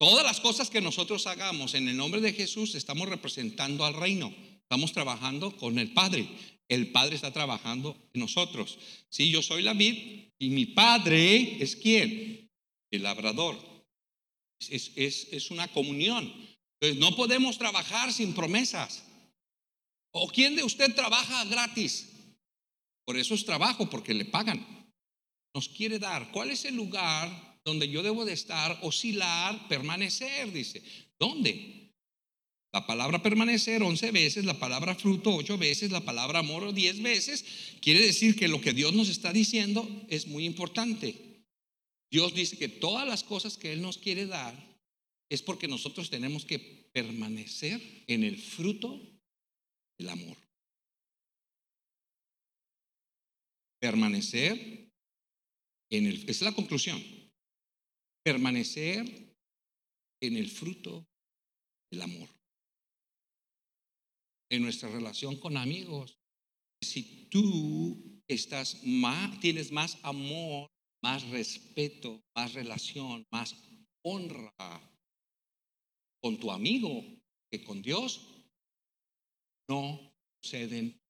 Todas 0.00 0.24
las 0.24 0.40
cosas 0.40 0.70
que 0.70 0.80
nosotros 0.80 1.26
hagamos 1.26 1.74
en 1.74 1.86
el 1.86 1.94
nombre 1.94 2.22
de 2.22 2.32
Jesús 2.32 2.74
estamos 2.74 3.06
representando 3.06 3.84
al 3.84 3.92
reino. 3.92 4.34
Estamos 4.62 4.94
trabajando 4.94 5.54
con 5.58 5.78
el 5.78 5.92
Padre. 5.92 6.26
El 6.68 6.90
Padre 6.90 7.16
está 7.16 7.34
trabajando 7.34 7.94
en 8.14 8.22
nosotros. 8.22 8.78
Si 9.10 9.24
sí, 9.24 9.30
yo 9.30 9.42
soy 9.42 9.60
la 9.60 9.74
vid 9.74 10.30
y 10.38 10.48
mi 10.48 10.64
Padre 10.64 11.62
es 11.62 11.76
quién? 11.76 12.48
El 12.90 13.02
labrador. 13.02 13.58
Es, 14.70 14.90
es, 14.96 15.28
es 15.32 15.50
una 15.50 15.68
comunión. 15.68 16.32
Entonces 16.80 16.98
no 16.98 17.14
podemos 17.14 17.58
trabajar 17.58 18.10
sin 18.10 18.32
promesas. 18.32 19.04
¿O 20.12 20.28
quién 20.28 20.56
de 20.56 20.64
usted 20.64 20.94
trabaja 20.94 21.44
gratis? 21.44 22.08
Por 23.04 23.18
eso 23.18 23.34
es 23.34 23.44
trabajo, 23.44 23.90
porque 23.90 24.14
le 24.14 24.24
pagan. 24.24 24.66
Nos 25.54 25.68
quiere 25.68 25.98
dar. 25.98 26.32
¿Cuál 26.32 26.52
es 26.52 26.64
el 26.64 26.76
lugar 26.76 27.49
donde 27.64 27.88
yo 27.88 28.02
debo 28.02 28.24
de 28.24 28.32
estar, 28.32 28.78
oscilar, 28.82 29.68
permanecer, 29.68 30.52
dice. 30.52 30.82
¿Dónde? 31.18 31.92
La 32.72 32.86
palabra 32.86 33.22
permanecer 33.22 33.82
once 33.82 34.10
veces, 34.12 34.44
la 34.44 34.58
palabra 34.58 34.94
fruto 34.94 35.34
ocho 35.34 35.58
veces, 35.58 35.90
la 35.90 36.04
palabra 36.04 36.38
amor 36.38 36.72
diez 36.72 37.02
veces. 37.02 37.44
Quiere 37.80 38.00
decir 38.00 38.36
que 38.36 38.48
lo 38.48 38.60
que 38.60 38.72
Dios 38.72 38.92
nos 38.94 39.08
está 39.08 39.32
diciendo 39.32 39.88
es 40.08 40.28
muy 40.28 40.46
importante. 40.46 41.44
Dios 42.10 42.34
dice 42.34 42.56
que 42.56 42.68
todas 42.68 43.06
las 43.06 43.24
cosas 43.24 43.56
que 43.56 43.72
Él 43.72 43.82
nos 43.82 43.98
quiere 43.98 44.26
dar 44.26 44.54
es 45.28 45.42
porque 45.42 45.68
nosotros 45.68 46.10
tenemos 46.10 46.44
que 46.44 46.58
permanecer 46.92 47.80
en 48.06 48.24
el 48.24 48.36
fruto 48.36 49.00
del 49.98 50.08
amor. 50.08 50.36
Permanecer 53.80 54.90
en 55.90 56.06
el... 56.06 56.22
Esa 56.22 56.30
es 56.30 56.42
la 56.42 56.52
conclusión 56.52 57.19
permanecer 58.24 59.36
en 60.22 60.36
el 60.36 60.50
fruto 60.50 61.06
del 61.90 62.02
amor. 62.02 62.28
En 64.50 64.62
nuestra 64.62 64.88
relación 64.88 65.36
con 65.36 65.56
amigos, 65.56 66.18
si 66.82 67.28
tú 67.30 68.22
estás 68.28 68.84
más, 68.84 69.38
tienes 69.40 69.70
más 69.70 69.98
amor, 70.02 70.68
más 71.02 71.26
respeto, 71.28 72.22
más 72.36 72.54
relación, 72.54 73.26
más 73.30 73.54
honra 74.02 74.52
con 76.22 76.38
tu 76.38 76.50
amigo 76.50 77.04
que 77.50 77.64
con 77.64 77.80
Dios 77.82 78.26
no 79.68 80.12
suceden 80.42 81.00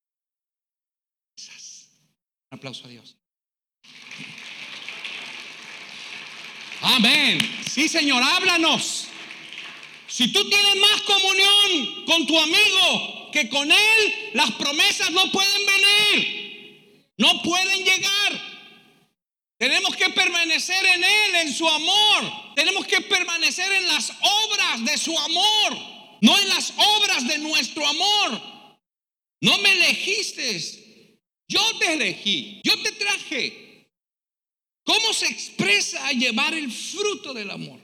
esas. 1.37 1.89
Un 2.51 2.59
aplauso 2.59 2.87
a 2.87 2.89
Dios. 2.89 3.17
Amén. 6.83 7.39
Sí, 7.71 7.89
Señor, 7.89 8.23
háblanos. 8.23 9.07
Si 10.07 10.33
tú 10.33 10.49
tienes 10.49 10.77
más 10.77 11.03
comunión 11.03 12.05
con 12.05 12.27
tu 12.27 12.39
amigo 12.39 13.31
que 13.33 13.49
con 13.49 13.71
él, 13.71 14.15
las 14.35 14.51
promesas 14.53 15.11
no 15.11 15.31
pueden 15.31 15.67
venir. 15.67 16.41
No 17.17 17.43
pueden 17.43 17.85
llegar. 17.85 18.51
Tenemos 19.59 19.95
que 19.95 20.09
permanecer 20.09 20.83
en 20.87 21.05
Él, 21.05 21.35
en 21.43 21.55
su 21.55 21.69
amor. 21.69 22.55
Tenemos 22.57 22.87
que 22.87 23.03
permanecer 23.03 23.71
en 23.71 23.89
las 23.89 24.11
obras 24.11 24.85
de 24.87 24.97
su 24.97 25.17
amor, 25.19 25.77
no 26.23 26.39
en 26.39 26.49
las 26.49 26.73
obras 26.79 27.29
de 27.29 27.37
nuestro 27.37 27.87
amor. 27.87 28.41
No 29.43 29.59
me 29.59 29.73
elegiste, 29.73 31.19
yo 31.47 31.61
te 31.79 31.93
elegí, 31.93 32.63
yo 32.65 32.81
te 32.83 32.93
traje. 32.93 33.70
¿Cómo 34.91 35.13
se 35.13 35.27
expresa 35.27 36.11
llevar 36.11 36.53
el 36.53 36.69
fruto 36.69 37.33
del 37.33 37.49
amor? 37.53 37.81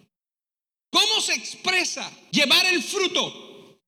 ¿Cómo 0.91 1.21
se 1.21 1.35
expresa 1.35 2.11
llevar 2.33 2.67
el 2.67 2.83
fruto? 2.83 3.81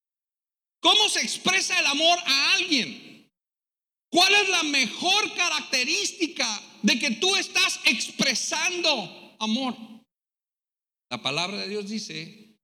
¿Cómo 0.81 1.09
se 1.09 1.23
expresa 1.23 1.81
el 1.81 1.87
amor 1.87 2.17
a 2.25 2.53
alguien? 2.53 3.29
¿Cuál 4.09 4.33
es 4.35 4.49
la 4.51 4.63
mejor 4.63 5.35
característica 5.35 6.47
de 6.85 6.97
que 7.01 7.11
tú 7.17 7.35
estás 7.35 7.81
expresando 7.87 9.35
amor? 9.41 9.77
La 11.11 11.21
palabra 11.21 11.57
de 11.57 11.71
Dios 11.71 11.89
dice, 11.89 12.57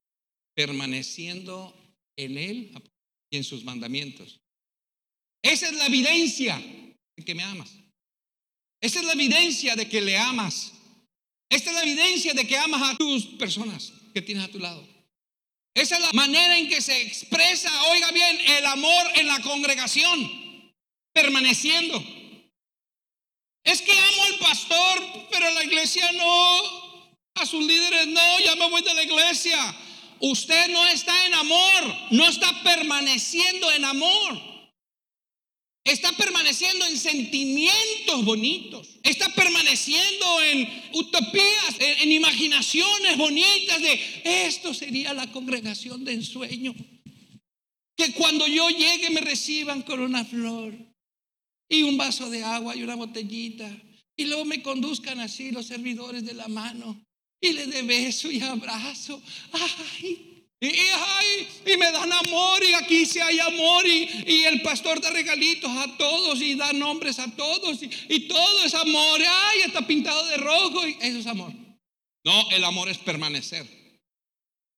permaneciendo 0.55 1.75
en 2.15 2.39
Él 2.39 2.81
y 3.29 3.39
en 3.39 3.43
sus 3.43 3.65
mandamientos. 3.65 4.41
Esa 5.43 5.69
es 5.69 5.75
la 5.75 5.87
evidencia 5.87 6.57
de 7.17 7.25
que 7.25 7.35
me 7.35 7.43
amas. 7.43 7.73
Esa 8.85 9.01
es 9.01 9.07
la 9.07 9.15
evidencia 9.15 9.75
de 9.77 9.89
que 9.89 10.03
le 10.03 10.19
amas. 10.19 10.73
Esta 11.49 11.71
es 11.71 11.75
la 11.75 11.85
evidencia 11.85 12.35
de 12.35 12.47
que 12.47 12.59
amas 12.59 12.83
a 12.83 12.95
tus 12.99 13.25
personas 13.39 13.95
que 14.13 14.21
tienes 14.21 14.45
a 14.45 14.49
tu 14.49 14.59
lado. 14.59 14.87
Esa 15.73 15.95
es 15.97 16.03
la 16.03 16.13
manera 16.13 16.59
en 16.59 16.69
que 16.69 16.83
se 16.83 17.01
expresa, 17.01 17.71
oiga 17.85 18.11
bien, 18.11 18.39
el 18.59 18.67
amor 18.67 19.07
en 19.15 19.27
la 19.27 19.41
congregación, 19.41 20.31
permaneciendo. 21.15 21.97
Es 23.65 23.81
que 23.81 23.93
amo 23.93 24.25
al 24.25 24.39
pastor, 24.41 25.29
pero 25.31 25.47
a 25.47 25.53
la 25.53 25.65
iglesia 25.65 26.13
no, 26.13 26.61
a 27.37 27.47
sus 27.47 27.65
líderes 27.65 28.09
no, 28.09 28.41
ya 28.41 28.55
me 28.57 28.69
voy 28.69 28.83
de 28.83 28.93
la 28.93 29.03
iglesia. 29.03 29.75
Usted 30.21 30.69
no 30.69 30.87
está 30.89 31.25
en 31.25 31.33
amor, 31.33 31.97
no 32.11 32.29
está 32.29 32.63
permaneciendo 32.63 33.73
en 33.73 33.87
amor. 33.87 34.54
Está 35.85 36.13
permaneciendo 36.13 36.87
en 36.87 36.97
sentimientos 36.97 38.25
bonitos. 38.25 38.89
Está 39.03 39.29
permaneciendo 39.35 40.43
en 40.43 40.83
utopías, 40.95 41.77
en, 41.79 42.11
imaginaciones 42.11 43.19
bonitas 43.19 43.83
de 43.83 44.01
esto 44.47 44.73
sería 44.73 45.13
la 45.13 45.31
congregación 45.31 46.03
de 46.03 46.15
ensueño. 46.15 46.75
Que 47.97 48.13
cuando 48.13 48.47
yo 48.47 48.71
llegue 48.71 49.11
me 49.11 49.21
reciban 49.21 49.83
con 49.83 50.01
una 50.01 50.25
flor 50.25 50.75
y 51.69 51.83
un 51.83 51.99
vaso 51.99 52.31
de 52.31 52.43
agua 52.43 52.75
y 52.75 52.83
una 52.83 52.95
botellita. 52.95 53.71
Y 54.17 54.25
luego 54.25 54.47
me 54.47 54.63
conduzcan 54.63 55.21
así 55.21 55.51
los 55.51 55.67
servidores 55.67 56.25
de 56.25 56.33
la 56.33 56.49
mano 56.49 57.05
y 57.43 57.53
le 57.53 57.67
dé 57.67 57.83
beso 57.83 58.31
y 58.31 58.41
abrazo. 58.41 59.23
Ay, 59.53 60.34
y, 60.69 61.77
me 61.77 61.91
dan 61.91 62.13
amor 62.13 62.63
y 62.63 62.75
aquí 62.75 63.07
sí 63.07 63.19
hay 63.21 63.39
amor 63.41 63.87
y, 63.87 64.45
el 64.45 64.63
pastor 64.63 65.01
da 65.01 65.11
regalitos 65.11 65.71
a 65.71 65.97
todos 65.97 66.41
y 66.41 66.55
da 66.55 66.73
nombres 66.73 67.19
a 67.19 67.31
todos 67.35 67.81
y, 67.83 68.21
todo 68.21 68.65
es 68.65 68.75
amor. 68.75 69.21
Ay, 69.27 69.61
está 69.63 69.87
pintado 69.87 70.25
de 70.27 70.37
rojo 70.39 70.87
y 70.87 70.97
eso 71.01 71.19
es 71.19 71.27
amor. 71.27 71.53
No, 72.25 72.51
el 72.51 72.65
amor 72.65 72.89
es 72.89 72.99
permanecer. 72.99 73.67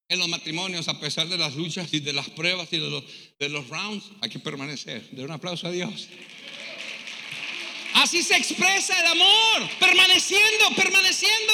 En 0.08 0.20
los 0.20 0.28
matrimonios, 0.28 0.86
a 0.88 1.00
pesar 1.00 1.28
de 1.28 1.36
las 1.36 1.56
luchas 1.56 1.92
y 1.92 1.98
de 1.98 2.12
las 2.12 2.30
pruebas 2.30 2.72
y 2.72 2.78
de 2.78 2.90
los, 2.90 3.04
de 3.40 3.48
los 3.48 3.68
rounds, 3.68 4.04
hay 4.20 4.30
que 4.30 4.38
permanecer. 4.38 5.10
De 5.10 5.24
un 5.24 5.32
aplauso 5.32 5.66
a 5.66 5.72
Dios. 5.72 6.08
Así 7.94 8.22
se 8.22 8.36
expresa 8.36 8.98
el 9.00 9.06
amor, 9.06 9.70
permaneciendo, 9.80 10.70
permaneciendo. 10.76 11.52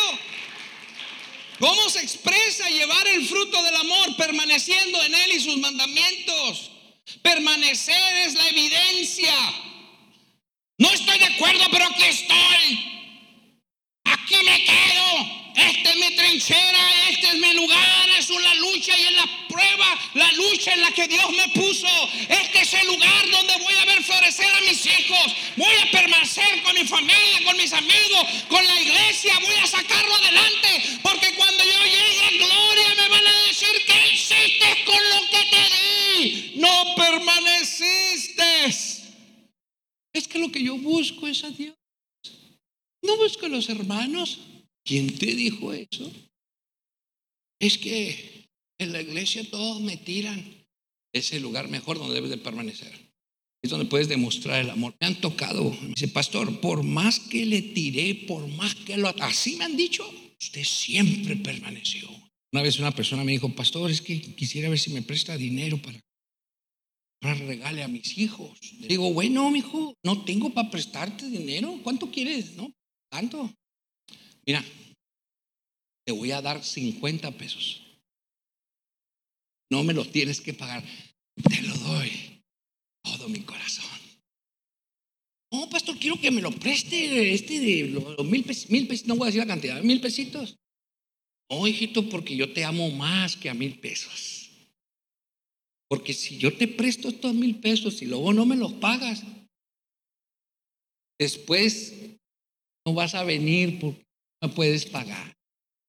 ¿Cómo 1.62 1.88
se 1.90 2.00
expresa 2.00 2.68
llevar 2.70 3.06
el 3.06 3.24
fruto 3.24 3.62
del 3.62 3.76
amor 3.76 4.16
permaneciendo 4.16 5.00
en 5.00 5.14
Él 5.14 5.32
y 5.36 5.40
sus 5.40 5.58
mandamientos? 5.58 6.72
Permanecer 7.22 8.16
es 8.26 8.34
la 8.34 8.48
evidencia. 8.48 9.32
No 10.78 10.90
estoy 10.90 11.20
de 11.20 11.26
acuerdo, 11.26 11.64
pero 11.70 11.84
aquí 11.84 12.02
estoy. 12.02 13.12
Aquí 14.02 14.34
me 14.44 14.64
quedo. 14.64 15.42
Esta 15.54 15.90
es 15.90 15.96
mi 15.96 16.16
trinchera, 16.16 17.10
este 17.10 17.28
es 17.28 17.34
mi 17.34 17.52
lugar, 17.52 18.08
es 18.18 18.28
una 18.30 18.54
lucha 18.54 18.98
y 18.98 19.02
es 19.02 19.12
la 19.12 19.28
prueba, 19.48 19.98
la 20.14 20.32
lucha 20.32 20.72
en 20.72 20.80
la 20.80 20.90
que 20.90 21.06
Dios 21.06 21.30
me 21.30 21.46
puso. 21.50 21.86
Este 22.28 22.62
es 22.62 22.74
el 22.74 22.86
lugar 22.88 23.30
donde 23.30 23.56
voy 23.58 23.74
a 23.74 23.84
ver 23.84 24.02
florecer 24.02 24.52
a 24.52 24.60
mis 24.62 24.84
hijos. 24.84 25.36
Voy 25.56 25.74
a 25.76 25.90
permanecer 25.92 26.62
con 26.64 26.74
mi 26.74 26.84
familia, 26.86 27.44
con 27.44 27.56
mis 27.56 27.72
amigos, 27.72 28.26
con 28.48 28.66
la 28.66 28.80
iglesia. 28.80 29.38
Voy 29.40 29.54
a 29.62 29.66
sacarlo 29.68 30.12
adelante. 30.16 30.98
Con 34.92 35.02
lo 35.10 35.20
que 35.30 35.42
te 35.50 35.64
di. 35.74 36.60
No 36.60 36.94
permaneciste. 36.96 38.42
Es 40.12 40.28
que 40.28 40.38
lo 40.38 40.52
que 40.52 40.62
yo 40.62 40.76
busco 40.76 41.26
es 41.26 41.42
a 41.44 41.50
Dios. 41.50 41.74
No 43.02 43.16
busco 43.16 43.46
a 43.46 43.48
los 43.48 43.68
hermanos. 43.68 44.38
¿Quién 44.84 45.18
te 45.18 45.34
dijo 45.34 45.72
eso? 45.72 46.12
Es 47.60 47.78
que 47.78 48.48
en 48.78 48.92
la 48.92 49.00
iglesia 49.00 49.48
todos 49.48 49.80
me 49.80 49.96
tiran. 49.96 50.66
Es 51.14 51.32
el 51.32 51.42
lugar 51.42 51.68
mejor 51.68 51.98
donde 51.98 52.14
debes 52.14 52.30
de 52.30 52.38
permanecer. 52.38 52.92
Es 53.62 53.70
donde 53.70 53.86
puedes 53.86 54.08
demostrar 54.08 54.60
el 54.60 54.70
amor. 54.70 54.94
Me 55.00 55.06
han 55.06 55.20
tocado. 55.20 55.76
dice, 55.88 56.08
pastor, 56.08 56.60
por 56.60 56.82
más 56.82 57.20
que 57.20 57.46
le 57.46 57.62
tiré, 57.62 58.14
por 58.26 58.46
más 58.48 58.74
que 58.74 58.96
lo... 58.96 59.08
Así 59.20 59.56
me 59.56 59.64
han 59.64 59.76
dicho. 59.76 60.08
Usted 60.40 60.64
siempre 60.64 61.36
permaneció. 61.36 62.08
Una 62.52 62.62
vez 62.62 62.78
una 62.78 62.94
persona 62.94 63.24
me 63.24 63.32
dijo, 63.32 63.54
pastor, 63.54 63.90
es 63.90 64.02
que 64.02 64.20
quisiera 64.34 64.68
ver 64.68 64.78
si 64.78 64.90
me 64.90 65.02
presta 65.02 65.36
dinero 65.36 65.80
para, 65.80 65.98
para 67.20 67.34
regale 67.34 67.82
a 67.82 67.88
mis 67.88 68.18
hijos. 68.18 68.58
Le 68.80 68.88
digo, 68.88 69.12
bueno, 69.12 69.50
mi 69.50 69.60
hijo, 69.60 69.94
no 70.04 70.24
tengo 70.24 70.52
para 70.52 70.70
prestarte 70.70 71.28
dinero. 71.30 71.80
¿Cuánto 71.82 72.10
quieres? 72.10 72.54
No, 72.54 72.70
tanto. 73.10 73.50
Mira, 74.44 74.62
te 76.04 76.12
voy 76.12 76.30
a 76.32 76.42
dar 76.42 76.62
50 76.62 77.30
pesos. 77.38 77.80
No 79.70 79.82
me 79.82 79.94
lo 79.94 80.04
tienes 80.04 80.42
que 80.42 80.52
pagar. 80.52 80.84
Te 81.48 81.62
lo 81.62 81.74
doy. 81.74 82.42
Todo 83.02 83.30
mi 83.30 83.40
corazón. 83.40 83.86
No, 85.50 85.68
pastor, 85.70 85.98
quiero 85.98 86.20
que 86.20 86.30
me 86.30 86.42
lo 86.42 86.50
preste 86.50 87.32
este 87.32 87.60
de 87.60 87.88
los 87.88 88.26
mil 88.26 88.44
pesitos, 88.44 88.70
mil 88.70 88.86
pesitos, 88.86 89.08
no 89.08 89.16
voy 89.16 89.24
a 89.24 89.26
decir 89.26 89.40
la 89.40 89.46
cantidad, 89.46 89.82
mil 89.82 90.00
pesitos. 90.00 90.56
No, 91.52 91.66
hijito, 91.66 92.08
porque 92.08 92.34
yo 92.34 92.50
te 92.50 92.64
amo 92.64 92.90
más 92.90 93.36
que 93.36 93.50
a 93.50 93.54
mil 93.54 93.78
pesos. 93.78 94.48
Porque 95.86 96.14
si 96.14 96.38
yo 96.38 96.56
te 96.56 96.66
presto 96.66 97.08
estos 97.08 97.34
mil 97.34 97.56
pesos 97.56 98.00
y 98.00 98.06
luego 98.06 98.32
no 98.32 98.46
me 98.46 98.56
los 98.56 98.72
pagas, 98.72 99.22
después 101.20 101.92
no 102.86 102.94
vas 102.94 103.14
a 103.14 103.24
venir 103.24 103.78
porque 103.78 104.02
no 104.40 104.54
puedes 104.54 104.86
pagar. 104.86 105.36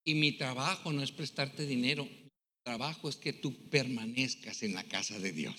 Y 0.06 0.14
mi 0.14 0.32
trabajo 0.32 0.92
no 0.92 1.02
es 1.02 1.10
prestarte 1.10 1.64
dinero, 1.64 2.04
mi 2.04 2.30
trabajo 2.62 3.08
es 3.08 3.16
que 3.16 3.32
tú 3.32 3.54
permanezcas 3.70 4.62
en 4.62 4.74
la 4.74 4.84
casa 4.84 5.18
de 5.18 5.32
Dios. 5.32 5.56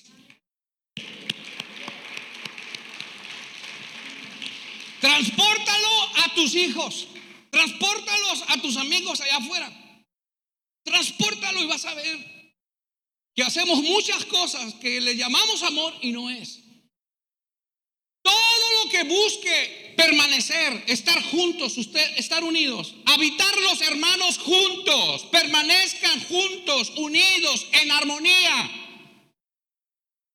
Transpórtalo 5.01 5.89
a 6.23 6.35
tus 6.35 6.53
hijos, 6.53 7.07
transpórtalos 7.49 8.43
a 8.49 8.61
tus 8.61 8.77
amigos 8.77 9.19
allá 9.21 9.37
afuera. 9.37 9.81
Transpórtalo 10.85 11.61
y 11.61 11.65
vas 11.65 11.83
a 11.85 11.93
ver 11.95 12.35
que 13.35 13.43
hacemos 13.43 13.81
muchas 13.81 14.23
cosas 14.25 14.75
que 14.75 15.01
le 15.01 15.17
llamamos 15.17 15.61
amor 15.63 15.93
y 16.01 16.11
no 16.11 16.29
es. 16.29 16.61
Todo 18.21 18.83
lo 18.83 18.89
que 18.89 19.03
busque 19.03 19.93
permanecer, 19.97 20.83
estar 20.87 21.21
juntos, 21.23 21.77
usted, 21.77 22.17
estar 22.17 22.43
unidos, 22.43 22.95
habitar 23.05 23.57
los 23.61 23.81
hermanos 23.81 24.37
juntos, 24.37 25.25
permanezcan 25.31 26.23
juntos, 26.23 26.93
unidos, 26.95 27.67
en 27.73 27.91
armonía. 27.91 28.81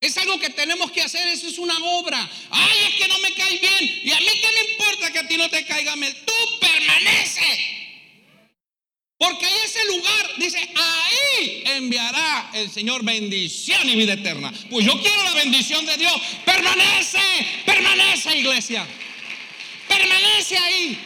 Es 0.00 0.16
algo 0.18 0.38
que 0.38 0.50
tenemos 0.50 0.90
que 0.92 1.02
hacer, 1.02 1.26
eso 1.28 1.46
es 1.46 1.58
una 1.58 1.76
obra. 1.84 2.30
Ay, 2.50 2.78
es 2.88 2.94
que 2.96 3.08
no 3.08 3.18
me 3.18 3.34
cae 3.34 3.58
bien. 3.58 4.00
Y 4.04 4.10
a 4.12 4.20
mí 4.20 4.26
qué 4.26 4.48
me 4.52 4.72
importa 4.72 5.12
que 5.12 5.18
a 5.18 5.28
ti 5.28 5.36
no 5.36 5.48
te 5.48 5.64
caiga. 5.64 5.94
Tú 5.94 6.32
permanece. 6.60 7.79
Porque 9.20 9.44
ahí 9.44 9.58
ese 9.66 9.84
lugar, 9.84 10.30
dice, 10.38 10.58
ahí 10.74 11.62
enviará 11.66 12.52
el 12.54 12.70
Señor 12.70 13.04
bendición 13.04 13.86
y 13.86 13.94
vida 13.94 14.14
eterna. 14.14 14.50
Pues 14.70 14.86
yo 14.86 14.98
quiero 14.98 15.22
la 15.22 15.34
bendición 15.34 15.84
de 15.84 15.98
Dios. 15.98 16.14
Permanece, 16.46 17.20
permanece 17.66 18.38
iglesia. 18.38 18.86
Permanece 19.86 20.56
ahí. 20.56 20.98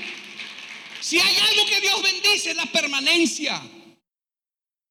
Si 1.01 1.19
hay 1.19 1.37
algo 1.51 1.67
que 1.67 1.81
Dios 1.81 2.01
bendice 2.05 2.51
es 2.51 2.57
la 2.57 2.67
permanencia. 2.67 3.61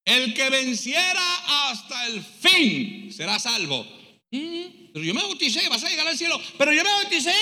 El 0.03 0.33
que 0.33 0.49
venciera 0.49 1.69
hasta 1.69 2.07
el 2.07 2.21
fin 2.21 3.09
será 3.09 3.39
salvo. 3.39 3.87
Mm, 4.31 4.91
pero 4.91 5.05
yo 5.05 5.13
me 5.13 5.21
bauticé, 5.21 5.69
vas 5.69 5.85
a 5.85 5.89
llegar 5.89 6.09
al 6.09 6.17
cielo. 6.17 6.41
Pero 6.57 6.73
yo 6.73 6.83
me 6.83 6.89
bauticé. 6.89 7.33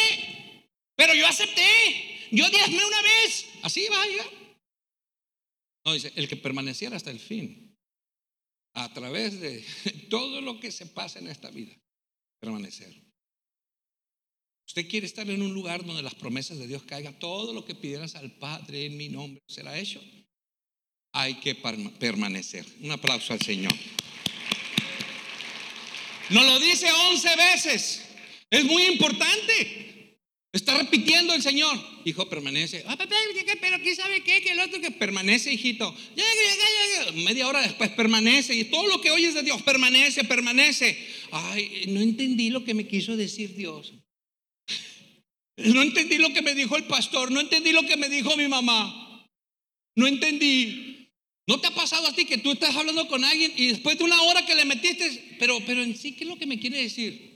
Pero 0.95 1.15
yo 1.15 1.25
acepté. 1.25 2.27
Yo 2.29 2.47
diezmé 2.51 2.85
una 2.85 3.01
vez. 3.01 3.47
Así 3.63 3.87
va 3.91 4.03
a 4.03 4.05
llegar. 4.05 4.40
No, 5.85 5.93
dice, 5.93 6.11
el 6.15 6.27
que 6.27 6.37
permaneciera 6.37 6.95
hasta 6.95 7.11
el 7.11 7.19
fin, 7.19 7.75
a 8.73 8.93
través 8.93 9.39
de 9.39 9.65
todo 10.09 10.41
lo 10.41 10.59
que 10.59 10.71
se 10.71 10.85
pasa 10.85 11.19
en 11.19 11.27
esta 11.27 11.49
vida, 11.49 11.75
permanecer. 12.39 13.11
Usted 14.67 14.87
quiere 14.87 15.05
estar 15.05 15.29
en 15.29 15.41
un 15.41 15.53
lugar 15.53 15.85
donde 15.85 16.01
las 16.01 16.15
promesas 16.15 16.57
de 16.57 16.67
Dios 16.67 16.83
caigan, 16.83 17.19
todo 17.19 17.53
lo 17.53 17.65
que 17.65 17.75
pidieras 17.75 18.15
al 18.15 18.31
Padre 18.37 18.85
en 18.85 18.95
mi 18.95 19.09
nombre 19.09 19.43
será 19.47 19.77
hecho. 19.77 20.01
Hay 21.13 21.41
que 21.41 21.55
permanecer. 21.55 22.65
Un 22.79 22.91
aplauso 22.91 23.33
al 23.33 23.41
Señor. 23.41 23.73
Nos 26.29 26.45
lo 26.45 26.59
dice 26.61 26.89
once 27.09 27.35
veces. 27.35 28.05
Es 28.49 28.63
muy 28.63 28.83
importante. 28.83 30.00
Está 30.53 30.77
repitiendo 30.77 31.33
el 31.33 31.41
Señor. 31.41 31.79
Hijo, 32.03 32.27
permanece. 32.27 32.83
Ah, 32.85 32.97
pero 32.97 33.77
¿quién 33.81 33.95
sabe 33.95 34.21
qué? 34.21 34.41
Que 34.41 34.51
el 34.51 34.59
otro 34.59 34.81
que 34.81 34.91
permanece, 34.91 35.53
hijito. 35.53 35.95
Media 37.13 37.47
hora 37.47 37.61
después 37.61 37.89
permanece. 37.91 38.53
Y 38.55 38.65
todo 38.65 38.85
lo 38.87 38.99
que 38.99 39.11
oyes 39.11 39.33
de 39.33 39.43
Dios 39.43 39.61
permanece, 39.61 40.25
permanece. 40.25 40.97
Ay, 41.31 41.85
no 41.87 42.01
entendí 42.01 42.49
lo 42.49 42.65
que 42.65 42.73
me 42.73 42.85
quiso 42.85 43.15
decir 43.15 43.55
Dios. 43.55 43.93
No 45.55 45.81
entendí 45.81 46.17
lo 46.17 46.33
que 46.33 46.41
me 46.41 46.53
dijo 46.53 46.75
el 46.75 46.83
pastor. 46.83 47.31
No 47.31 47.39
entendí 47.39 47.71
lo 47.71 47.83
que 47.83 47.95
me 47.95 48.09
dijo 48.09 48.35
mi 48.35 48.49
mamá. 48.49 49.25
No 49.95 50.05
entendí. 50.05 51.07
¿No 51.47 51.61
te 51.61 51.67
ha 51.67 51.71
pasado 51.71 52.07
a 52.07 52.13
ti 52.13 52.25
que 52.25 52.37
tú 52.37 52.51
estás 52.51 52.75
hablando 52.75 53.07
con 53.07 53.23
alguien 53.23 53.53
y 53.55 53.67
después 53.67 53.97
de 53.97 54.03
una 54.03 54.21
hora 54.23 54.45
que 54.45 54.55
le 54.55 54.65
metiste, 54.65 55.35
pero, 55.39 55.59
pero 55.65 55.81
en 55.81 55.97
sí, 55.97 56.13
¿qué 56.13 56.23
es 56.23 56.29
lo 56.29 56.37
que 56.37 56.45
me 56.45 56.59
quiere 56.59 56.81
decir? 56.81 57.30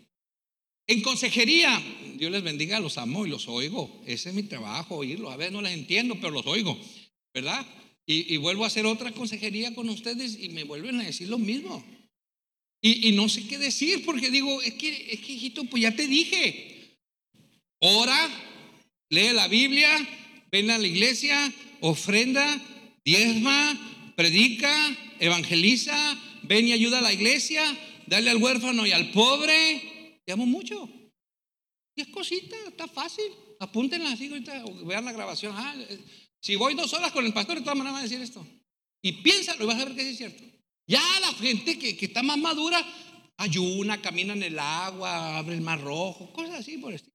En 0.87 1.01
consejería, 1.01 1.81
Dios 2.17 2.31
les 2.31 2.43
bendiga, 2.43 2.79
los 2.79 2.97
amo 2.97 3.25
y 3.25 3.29
los 3.29 3.47
oigo. 3.47 4.03
Ese 4.05 4.29
es 4.29 4.35
mi 4.35 4.43
trabajo, 4.43 4.95
oírlos. 4.97 5.33
A 5.33 5.37
veces 5.37 5.53
no 5.53 5.61
les 5.61 5.73
entiendo, 5.73 6.15
pero 6.15 6.31
los 6.31 6.45
oigo, 6.45 6.79
¿verdad? 7.33 7.65
Y, 8.07 8.37
vuelvo 8.37 8.63
a 8.63 8.67
hacer 8.67 8.85
otra 8.85 9.11
consejería 9.11 9.73
con 9.73 9.89
ustedes 9.89 10.37
y 10.39 10.49
me 10.49 10.63
vuelven 10.63 10.99
a 10.99 11.03
decir 11.03 11.27
lo 11.27 11.39
mismo. 11.39 11.83
Y, 12.81 13.13
no 13.13 13.27
sé 13.29 13.47
qué 13.47 13.57
decir 13.57 14.05
porque 14.05 14.29
digo, 14.29 14.61
es 14.61 14.75
que, 14.75 15.07
es 15.11 15.21
que 15.21 15.33
hijito, 15.33 15.65
pues 15.65 15.81
ya 15.81 15.95
te 15.95 16.07
dije. 16.07 16.99
Ora, 17.79 18.29
lee 19.09 19.33
la 19.33 19.47
Biblia, 19.47 19.89
ven 20.51 20.69
a 20.69 20.77
la 20.77 20.85
iglesia, 20.85 21.51
ofrenda, 21.81 22.61
diezma, 23.03 24.13
predica, 24.15 24.95
evangeliza, 25.19 25.97
ven 26.43 26.67
y 26.67 26.73
ayuda 26.73 26.99
a 26.99 27.01
la 27.01 27.13
iglesia, 27.13 27.63
dale 28.05 28.29
al 28.29 28.37
huérfano 28.37 28.85
y 28.85 28.91
al 28.91 29.09
pobre 29.09 29.94
te 30.25 30.33
amo 30.33 30.45
mucho. 30.45 30.89
Y 31.95 32.01
es 32.01 32.07
cosita, 32.09 32.55
está 32.67 32.87
fácil. 32.87 33.25
Apúntenla 33.59 34.11
así 34.11 34.29
o 34.65 34.85
vean 34.85 35.05
la 35.05 35.13
grabación. 35.13 35.53
Ah, 35.55 35.75
eh, 35.77 35.99
si 36.41 36.55
voy 36.55 36.73
dos 36.73 36.91
horas 36.93 37.11
con 37.11 37.25
el 37.25 37.33
pastor, 37.33 37.57
de 37.57 37.61
todas 37.61 37.77
maneras 37.77 37.95
va 37.95 37.99
a 37.99 38.03
decir 38.03 38.19
esto. 38.19 38.45
Y 39.01 39.13
piénsalo 39.23 39.63
y 39.63 39.67
vas 39.67 39.81
a 39.81 39.85
ver 39.85 39.95
que 39.95 40.09
es 40.09 40.17
cierto. 40.17 40.43
Ya 40.87 41.01
la 41.19 41.33
gente 41.33 41.79
que, 41.79 41.97
está 42.05 42.21
más 42.21 42.37
madura 42.37 42.85
ayuna, 43.37 44.01
camina 44.01 44.33
en 44.33 44.43
el 44.43 44.59
agua, 44.59 45.37
abre 45.37 45.55
el 45.55 45.61
mar 45.61 45.81
rojo, 45.81 46.31
cosas 46.33 46.59
así 46.59 46.77
por 46.77 46.93
esto. 46.93 47.09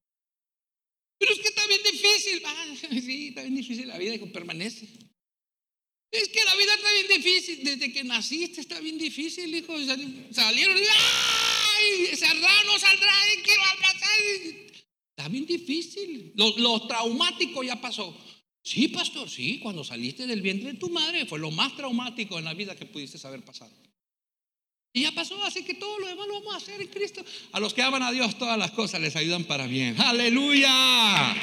Pero 1.19 1.33
es 1.33 1.41
que 1.41 1.49
está 1.49 1.67
bien 1.67 1.81
difícil. 1.83 2.43
Ah, 2.47 2.77
sí, 2.91 3.29
está 3.29 3.43
bien 3.43 3.55
difícil 3.55 3.89
la 3.89 3.99
vida, 3.99 4.15
y 4.15 4.19
permanece. 4.19 4.89
Es 6.11 6.29
que 6.29 6.43
la 6.45 6.57
vida 6.57 6.75
está 6.75 6.93
bien 6.95 7.23
difícil. 7.23 7.63
Desde 7.63 7.93
que 7.93 8.03
naciste 8.03 8.61
está 8.61 8.81
bien 8.81 8.99
difícil, 8.99 9.55
hijo. 9.55 9.75
Salieron. 10.33 10.77
Saldrá, 12.17 12.65
no 12.65 12.79
saldrá. 12.79 13.13
Quiero 13.43 13.63
abrazar. 13.63 14.21
Está 15.11 15.29
bien 15.29 15.47
difícil. 15.47 16.33
Lo, 16.35 16.87
traumático 16.87 17.63
ya 17.63 17.81
pasó. 17.81 18.17
Sí, 18.63 18.89
pastor, 18.89 19.29
sí. 19.29 19.59
Cuando 19.59 19.85
saliste 19.85 20.27
del 20.27 20.43
vientre 20.43 20.73
de 20.73 20.79
tu 20.79 20.89
madre 20.89 21.27
fue 21.27 21.39
lo 21.39 21.51
más 21.51 21.77
traumático 21.77 22.39
en 22.39 22.45
la 22.45 22.55
vida 22.55 22.77
que 22.77 22.87
pudiste 22.87 23.27
haber 23.27 23.45
pasado. 23.45 23.73
Y 24.93 25.03
ya 25.03 25.13
pasó, 25.13 25.43
así 25.45 25.63
que 25.63 25.75
todo 25.75 25.99
lo 26.01 26.07
demás 26.09 26.27
lo 26.27 26.41
vamos 26.41 26.55
a 26.55 26.57
hacer 26.57 26.81
en 26.81 26.89
Cristo. 26.89 27.25
A 27.53 27.61
los 27.61 27.75
que 27.75 27.83
aman 27.83 28.03
a 28.03 28.11
Dios, 28.11 28.37
todas 28.39 28.59
las 28.59 28.73
cosas 28.73 29.01
les 29.01 29.15
ayudan 29.15 29.45
para 29.45 29.67
bien. 29.67 30.01
Aleluya. 30.01 31.37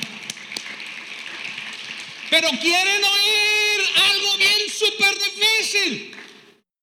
Pero 2.29 2.49
quieren 2.59 3.03
oír 3.03 3.85
algo 4.11 4.37
bien 4.37 4.69
súper 4.69 5.15
difícil. 5.15 6.11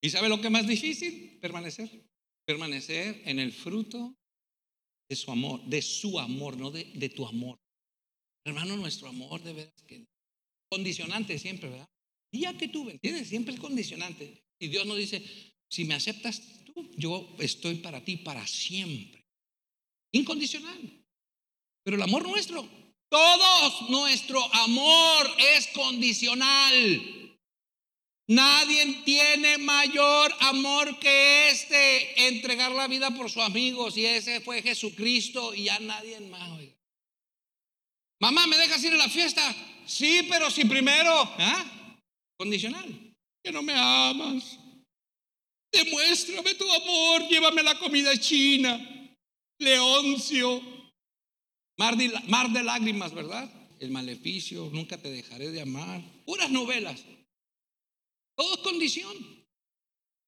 ¿Y 0.00 0.10
sabe 0.10 0.28
lo 0.28 0.40
que 0.40 0.46
es 0.46 0.52
más 0.52 0.66
difícil? 0.66 1.38
Permanecer. 1.40 1.90
Permanecer 2.46 3.22
en 3.24 3.38
el 3.38 3.52
fruto 3.52 4.14
de 5.08 5.16
su 5.16 5.30
amor, 5.30 5.62
de 5.64 5.82
su 5.82 6.18
amor, 6.18 6.56
no 6.56 6.70
de, 6.70 6.84
de 6.94 7.08
tu 7.08 7.26
amor. 7.26 7.58
Hermano, 8.46 8.76
nuestro 8.76 9.08
amor 9.08 9.42
de 9.42 9.52
veras 9.52 9.82
que 9.86 10.06
condicionante 10.70 11.38
siempre, 11.38 11.70
¿verdad? 11.70 11.88
Día 12.32 12.56
que 12.58 12.68
tú, 12.68 12.88
¿entiendes? 12.90 13.28
Siempre 13.28 13.54
es 13.54 13.60
condicionante. 13.60 14.42
Y 14.60 14.68
Dios 14.68 14.86
nos 14.86 14.98
dice, 14.98 15.22
si 15.70 15.84
me 15.84 15.94
aceptas 15.94 16.42
tú, 16.64 16.90
yo 16.96 17.36
estoy 17.38 17.76
para 17.76 18.04
ti 18.04 18.16
para 18.18 18.46
siempre. 18.46 19.24
Incondicional. 20.12 21.04
Pero 21.84 21.96
el 21.96 22.02
amor 22.02 22.26
nuestro 22.28 22.68
todos 23.14 23.90
nuestro 23.90 24.42
amor 24.52 25.30
es 25.38 25.68
condicional. 25.68 27.23
Nadie 28.26 29.02
tiene 29.04 29.58
mayor 29.58 30.34
amor 30.40 30.98
que 30.98 31.50
este, 31.50 32.28
entregar 32.28 32.72
la 32.72 32.88
vida 32.88 33.10
por 33.10 33.30
sus 33.30 33.42
amigos. 33.42 33.96
Y 33.96 34.06
ese 34.06 34.40
fue 34.40 34.62
Jesucristo 34.62 35.54
y 35.54 35.64
ya 35.64 35.78
nadie 35.78 36.20
más. 36.20 36.60
Mamá, 38.20 38.46
¿me 38.46 38.56
dejas 38.56 38.82
ir 38.84 38.94
a 38.94 38.96
la 38.96 39.08
fiesta? 39.08 39.54
Sí, 39.86 40.26
pero 40.30 40.50
si 40.50 40.64
primero, 40.64 41.12
¿ah? 41.12 41.64
Condicional. 42.38 43.12
Que 43.42 43.52
no 43.52 43.62
me 43.62 43.74
amas. 43.74 44.58
Demuéstrame 45.70 46.54
tu 46.54 46.70
amor, 46.72 47.28
llévame 47.28 47.62
la 47.62 47.78
comida 47.78 48.16
china. 48.18 48.80
Leoncio, 49.58 50.62
Mar 51.76 51.96
de, 51.96 52.62
lágrimas, 52.62 53.12
¿verdad? 53.12 53.50
El 53.80 53.90
maleficio, 53.90 54.70
nunca 54.72 54.96
te 54.96 55.10
dejaré 55.10 55.50
de 55.50 55.60
amar. 55.60 56.00
Puras 56.24 56.50
novelas. 56.50 57.04
Todo 58.36 58.54
es 58.54 58.60
condición. 58.60 59.14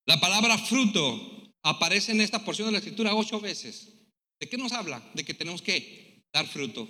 La 0.07 0.21
palabra 0.21 0.57
fruto 0.59 1.53
aparece 1.63 2.13
en 2.13 2.21
esta 2.21 2.45
porción 2.45 2.69
de 2.69 2.73
la 2.73 2.79
escritura 2.79 3.15
ocho 3.15 3.41
veces. 3.41 3.93
¿De 4.39 4.49
qué 4.49 4.57
nos 4.57 4.73
habla? 4.73 5.03
De 5.15 5.25
que 5.25 5.35
tenemos 5.35 5.63
que 5.63 6.25
dar 6.33 6.47
fruto. 6.47 6.89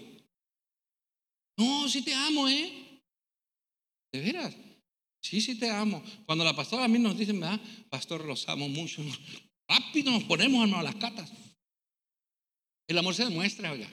No, 1.56 1.88
sí 1.88 2.02
te 2.02 2.12
amo, 2.12 2.48
¿eh? 2.48 3.02
De 4.12 4.20
veras. 4.20 4.54
Sí, 5.22 5.40
sí 5.40 5.58
te 5.58 5.70
amo. 5.70 6.02
Cuando 6.26 6.44
la 6.44 6.54
pastora 6.54 6.84
a 6.84 6.88
mí 6.88 6.98
nos 6.98 7.16
dice, 7.16 7.32
¿verdad? 7.32 7.60
Pastor, 7.88 8.24
los 8.24 8.48
amo 8.48 8.68
mucho. 8.68 9.02
Rápido 9.68 10.12
nos 10.12 10.24
ponemos 10.24 10.72
a 10.72 10.82
las 10.82 10.94
catas. 10.96 11.32
El 12.86 12.98
amor 12.98 13.14
se 13.14 13.24
demuestra, 13.24 13.72
oiga. 13.72 13.92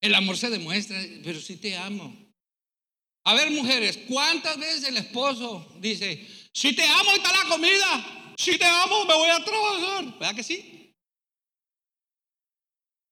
El 0.00 0.14
amor 0.14 0.36
se 0.36 0.48
demuestra, 0.48 1.02
pero 1.24 1.40
sí 1.40 1.56
te 1.56 1.76
amo. 1.76 2.25
A 3.26 3.34
ver, 3.34 3.50
mujeres, 3.50 3.98
¿cuántas 4.08 4.56
veces 4.56 4.84
el 4.84 4.96
esposo 4.98 5.76
dice, 5.80 6.24
si 6.52 6.76
te 6.76 6.84
amo, 6.84 7.10
está 7.12 7.32
la 7.32 7.48
comida? 7.48 8.34
Si 8.38 8.56
te 8.56 8.64
amo, 8.64 9.04
me 9.04 9.14
voy 9.14 9.30
a 9.30 9.44
trabajar. 9.44 10.18
¿Verdad 10.20 10.36
que 10.36 10.44
sí? 10.44 10.94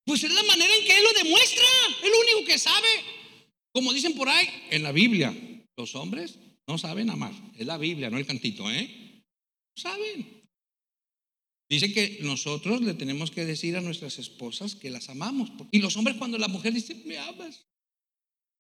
Pues 0.07 0.23
es 0.23 0.33
la 0.33 0.43
manera 0.45 0.73
en 0.73 0.85
que 0.85 0.97
él 0.97 1.03
lo 1.03 1.25
demuestra. 1.25 1.65
Es 2.01 2.09
lo 2.09 2.21
único 2.21 2.47
que 2.47 2.59
sabe. 2.59 2.89
Como 3.73 3.93
dicen 3.93 4.15
por 4.15 4.29
ahí, 4.29 4.49
en 4.71 4.85
la 4.85 4.93
Biblia, 4.93 5.35
los 5.77 5.97
hombres 5.97 6.39
no 6.69 6.79
saben 6.79 7.11
amar. 7.11 7.33
Es 7.59 7.67
la 7.67 7.77
Biblia, 7.77 8.09
no 8.09 8.17
el 8.17 8.27
cantito, 8.27 8.71
¿eh? 8.71 9.21
Saben. 9.77 10.45
Dice 11.69 11.93
que 11.93 12.19
nosotros 12.21 12.83
le 12.83 12.95
tenemos 12.95 13.33
que 13.33 13.45
decir 13.45 13.77
a 13.77 13.81
nuestras 13.81 14.21
esposas 14.21 14.77
que 14.77 14.91
las 14.91 15.09
amamos. 15.09 15.51
Y 15.73 15.81
los 15.81 15.97
hombres 15.97 16.19
cuando 16.19 16.39
la 16.39 16.47
mujer 16.47 16.73
dice, 16.73 16.95
me 17.05 17.19
amas. 17.19 17.67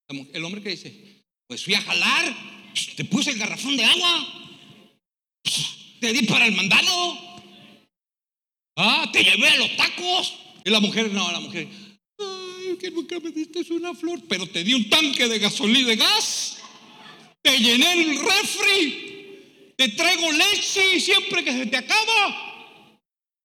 El 0.08 0.44
hombre 0.44 0.60
que 0.60 0.70
dice, 0.70 1.23
pues 1.46 1.64
fui 1.64 1.74
a 1.74 1.82
jalar, 1.82 2.34
te 2.96 3.04
puse 3.04 3.30
el 3.30 3.38
garrafón 3.38 3.76
de 3.76 3.84
agua, 3.84 4.28
te 6.00 6.12
di 6.12 6.26
para 6.26 6.46
el 6.46 6.54
mandado, 6.54 7.18
ah, 8.76 9.08
te 9.12 9.22
llevé 9.22 9.48
a 9.48 9.56
los 9.56 9.76
tacos. 9.76 10.34
Y 10.64 10.70
la 10.70 10.80
mujer, 10.80 11.10
no, 11.12 11.30
la 11.30 11.40
mujer, 11.40 11.68
ay, 12.18 12.76
que 12.80 12.90
nunca 12.90 13.20
me 13.20 13.30
diste 13.30 13.60
una 13.72 13.94
flor, 13.94 14.22
pero 14.28 14.46
te 14.46 14.64
di 14.64 14.72
un 14.72 14.88
tanque 14.88 15.28
de 15.28 15.38
gasolina 15.38 15.88
de 15.88 15.96
gas. 15.96 16.58
Te 17.42 17.58
llené 17.58 17.92
el 17.92 18.18
refri, 18.18 19.74
te 19.76 19.88
traigo 19.90 20.32
leche 20.32 20.98
siempre 20.98 21.44
que 21.44 21.52
se 21.52 21.66
te 21.66 21.76
acaba. 21.76 22.54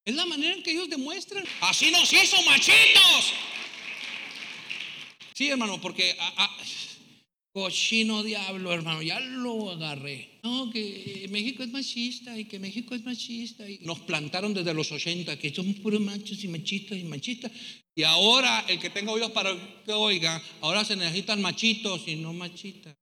Es 0.05 0.15
la 0.15 0.25
manera 0.25 0.55
en 0.55 0.63
que 0.63 0.71
ellos 0.71 0.89
demuestran. 0.89 1.43
Así 1.59 1.91
nos 1.91 2.11
hizo 2.13 2.41
machitos. 2.43 3.33
Sí, 5.33 5.49
hermano, 5.49 5.79
porque 5.81 6.17
cochino 7.59 8.23
diablo, 8.23 8.73
hermano, 8.73 9.01
ya 9.01 9.19
lo 9.19 9.71
agarré. 9.71 10.39
No, 10.43 10.69
que 10.71 11.27
México 11.29 11.63
es 11.63 11.69
machista 11.69 12.37
y 12.37 12.45
que 12.45 12.59
México 12.59 12.95
es 12.95 13.03
machista. 13.03 13.69
Y 13.69 13.79
nos 13.79 13.99
plantaron 13.99 14.53
desde 14.53 14.73
los 14.73 14.91
80 14.91 15.37
que 15.37 15.53
somos 15.53 15.75
puros 15.77 15.99
machos 16.01 16.43
y 16.43 16.47
machistas 16.47 16.97
y 16.97 17.03
machistas. 17.03 17.51
Y 17.95 18.03
ahora 18.03 18.65
el 18.67 18.79
que 18.79 18.89
tenga 18.89 19.11
oídos 19.11 19.31
para 19.31 19.51
que 19.85 19.91
oiga, 19.91 20.41
ahora 20.61 20.85
se 20.85 20.95
necesitan 20.95 21.41
machitos 21.41 22.07
y 22.07 22.15
no 22.15 22.33
machitas. 22.33 22.95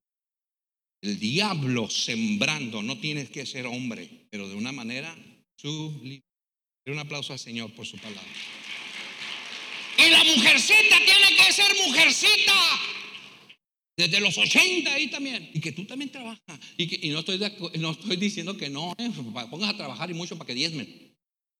El 1.01 1.19
diablo 1.19 1.89
sembrando, 1.89 2.81
no 2.81 2.97
tienes 2.97 3.29
que 3.29 3.45
ser 3.45 3.67
hombre, 3.67 4.27
pero 4.31 4.49
de 4.49 4.55
una 4.55 4.71
manera 4.71 5.15
sublime. 5.55 6.23
Un 6.87 6.99
aplauso 6.99 7.33
al 7.33 7.39
Señor 7.39 7.71
por 7.73 7.85
su 7.85 7.97
palabra. 7.97 8.23
Y 9.97 10.09
la 10.09 10.23
mujercita 10.23 10.95
tiene 11.05 11.35
que 11.35 11.51
ser 11.51 11.75
mujercita. 11.85 12.53
Desde 13.97 14.19
los 14.19 14.37
80 14.37 14.93
ahí 14.93 15.09
también. 15.09 15.49
Y 15.53 15.59
que 15.59 15.71
tú 15.71 15.85
también 15.85 16.11
trabajas. 16.11 16.59
Y, 16.77 16.87
que, 16.87 17.09
no, 17.09 17.19
estoy 17.19 17.39
no 17.79 17.91
estoy 17.91 18.15
diciendo 18.15 18.55
que 18.55 18.69
no, 18.69 18.93
eh, 18.97 19.11
pongas 19.49 19.71
a 19.71 19.77
trabajar 19.77 20.11
y 20.11 20.13
mucho 20.13 20.37
para 20.37 20.47
que 20.47 20.53
diezmen. 20.53 21.15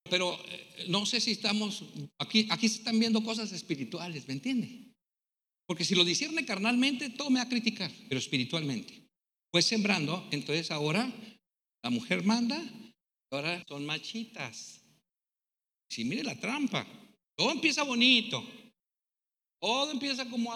Pero 0.10 0.40
eh, 0.48 0.86
no 0.88 1.06
sé 1.06 1.20
si 1.20 1.32
estamos, 1.32 1.84
aquí, 2.20 2.48
aquí 2.52 2.70
se 2.70 2.78
están 2.78 3.00
viendo 3.00 3.24
cosas 3.24 3.52
espirituales, 3.52 4.28
¿me 4.28 4.36
entiende? 4.36 4.94
Porque 5.66 5.84
si 5.84 5.96
lo 5.96 6.06
discierne 6.06 6.46
carnalmente, 6.46 7.10
todo 7.10 7.30
me 7.32 7.40
va 7.40 7.46
a 7.46 7.50
criticar, 7.50 7.92
pero 8.08 8.20
espiritualmente. 8.20 9.08
Pues 9.52 9.66
sembrando, 9.66 10.28
entonces 10.32 10.70
ahora 10.72 11.12
la 11.84 11.90
mujer 11.90 12.24
manda, 12.24 12.62
ahora 13.32 13.64
son 13.68 13.86
machitas. 13.86 14.82
Si 15.90 16.06
mire 16.06 16.24
la 16.24 16.40
trampa, 16.40 16.86
todo 17.36 17.52
empieza 17.52 17.84
bonito. 17.84 18.46
Todo 19.60 19.92
empieza 19.92 20.30
como, 20.30 20.52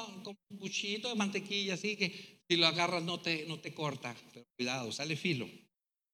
un 0.49 0.57
cuchillito 0.57 1.09
de 1.09 1.15
mantequilla, 1.15 1.73
así 1.73 1.95
que 1.95 2.41
si 2.47 2.57
lo 2.57 2.67
agarras 2.67 3.03
no 3.03 3.19
te, 3.19 3.45
no 3.47 3.59
te 3.59 3.73
corta. 3.73 4.15
Pero 4.33 4.45
cuidado, 4.57 4.91
sale 4.91 5.15
filo. 5.15 5.49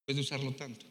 Puedes 0.05 0.23
usarlo 0.23 0.53
tanto. 0.53 0.85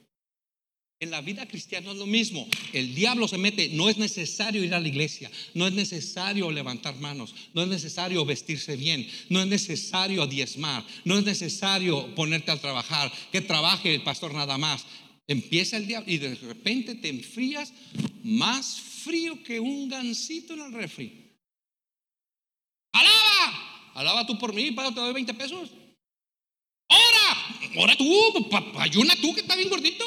En 0.99 1.11
la 1.11 1.21
vida 1.21 1.47
cristiana 1.47 1.91
es 1.91 1.99
lo 1.99 2.07
mismo. 2.07 2.49
El 2.73 2.95
diablo 2.95 3.29
se 3.29 3.37
mete. 3.37 3.69
No 3.71 3.91
es 3.91 3.99
necesario 3.99 4.65
ir 4.65 4.73
a 4.73 4.81
la 4.81 4.89
iglesia. 4.89 5.31
No 5.53 5.67
es 5.67 5.75
necesario 5.75 6.51
levantar 6.51 6.97
manos. 6.97 7.35
No 7.53 7.63
es 7.63 7.69
necesario 7.69 8.25
vestirse 8.25 8.77
bien. 8.77 9.07
No 9.29 9.41
es 9.43 9.47
necesario 9.47 10.27
diezmar. 10.27 10.87
No 11.05 11.19
es 11.19 11.25
necesario 11.25 12.15
ponerte 12.15 12.51
a 12.51 12.61
trabajar. 12.61 13.13
Que 13.31 13.43
trabaje 13.43 13.95
el 13.95 14.03
pastor 14.03 14.33
nada 14.33 14.57
más. 14.57 14.87
Empieza 15.27 15.77
el 15.77 15.87
diablo 15.87 16.11
y 16.11 16.19
de 16.19 16.35
repente 16.35 16.95
te 16.95 17.09
enfrías 17.09 17.73
más 18.23 18.81
frío 18.81 19.43
que 19.43 19.61
un 19.61 19.89
gansito 19.89 20.55
en 20.55 20.61
el 20.61 20.73
refri. 20.73 21.26
Alaba, 22.99 23.93
alaba 23.95 24.27
tú 24.27 24.39
por 24.39 24.53
mí, 24.53 24.71
para 24.73 24.91
te 24.91 25.01
doy 25.01 25.13
20 25.13 25.35
pesos. 25.35 25.71
Ora, 26.89 27.83
ora 27.83 27.97
tú, 27.97 28.07
ayuna 28.79 29.15
tú 29.21 29.35
que 29.35 29.41
estás 29.41 29.57
bien 29.57 29.69
gordito. 29.69 30.05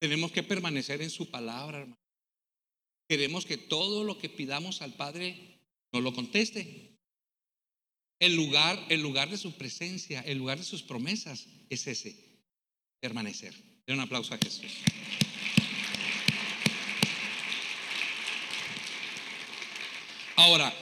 Tenemos 0.00 0.32
que 0.32 0.42
permanecer 0.42 1.02
en 1.02 1.10
su 1.10 1.30
palabra, 1.30 1.78
hermano. 1.78 1.98
Queremos 3.08 3.44
que 3.44 3.58
todo 3.58 4.04
lo 4.04 4.18
que 4.18 4.28
pidamos 4.28 4.82
al 4.82 4.94
Padre 4.94 5.60
nos 5.92 6.02
lo 6.02 6.14
conteste. 6.14 6.96
El 8.18 8.36
lugar, 8.36 8.78
el 8.88 9.02
lugar 9.02 9.30
de 9.30 9.36
su 9.36 9.52
presencia, 9.52 10.20
el 10.20 10.38
lugar 10.38 10.58
de 10.58 10.64
sus 10.64 10.82
promesas 10.82 11.46
es 11.68 11.86
ese, 11.86 12.16
permanecer. 13.00 13.54
Den 13.86 13.96
un 13.96 14.00
aplauso 14.02 14.32
a 14.32 14.38
Jesús. 14.38 14.70
Ahora, 20.36 20.72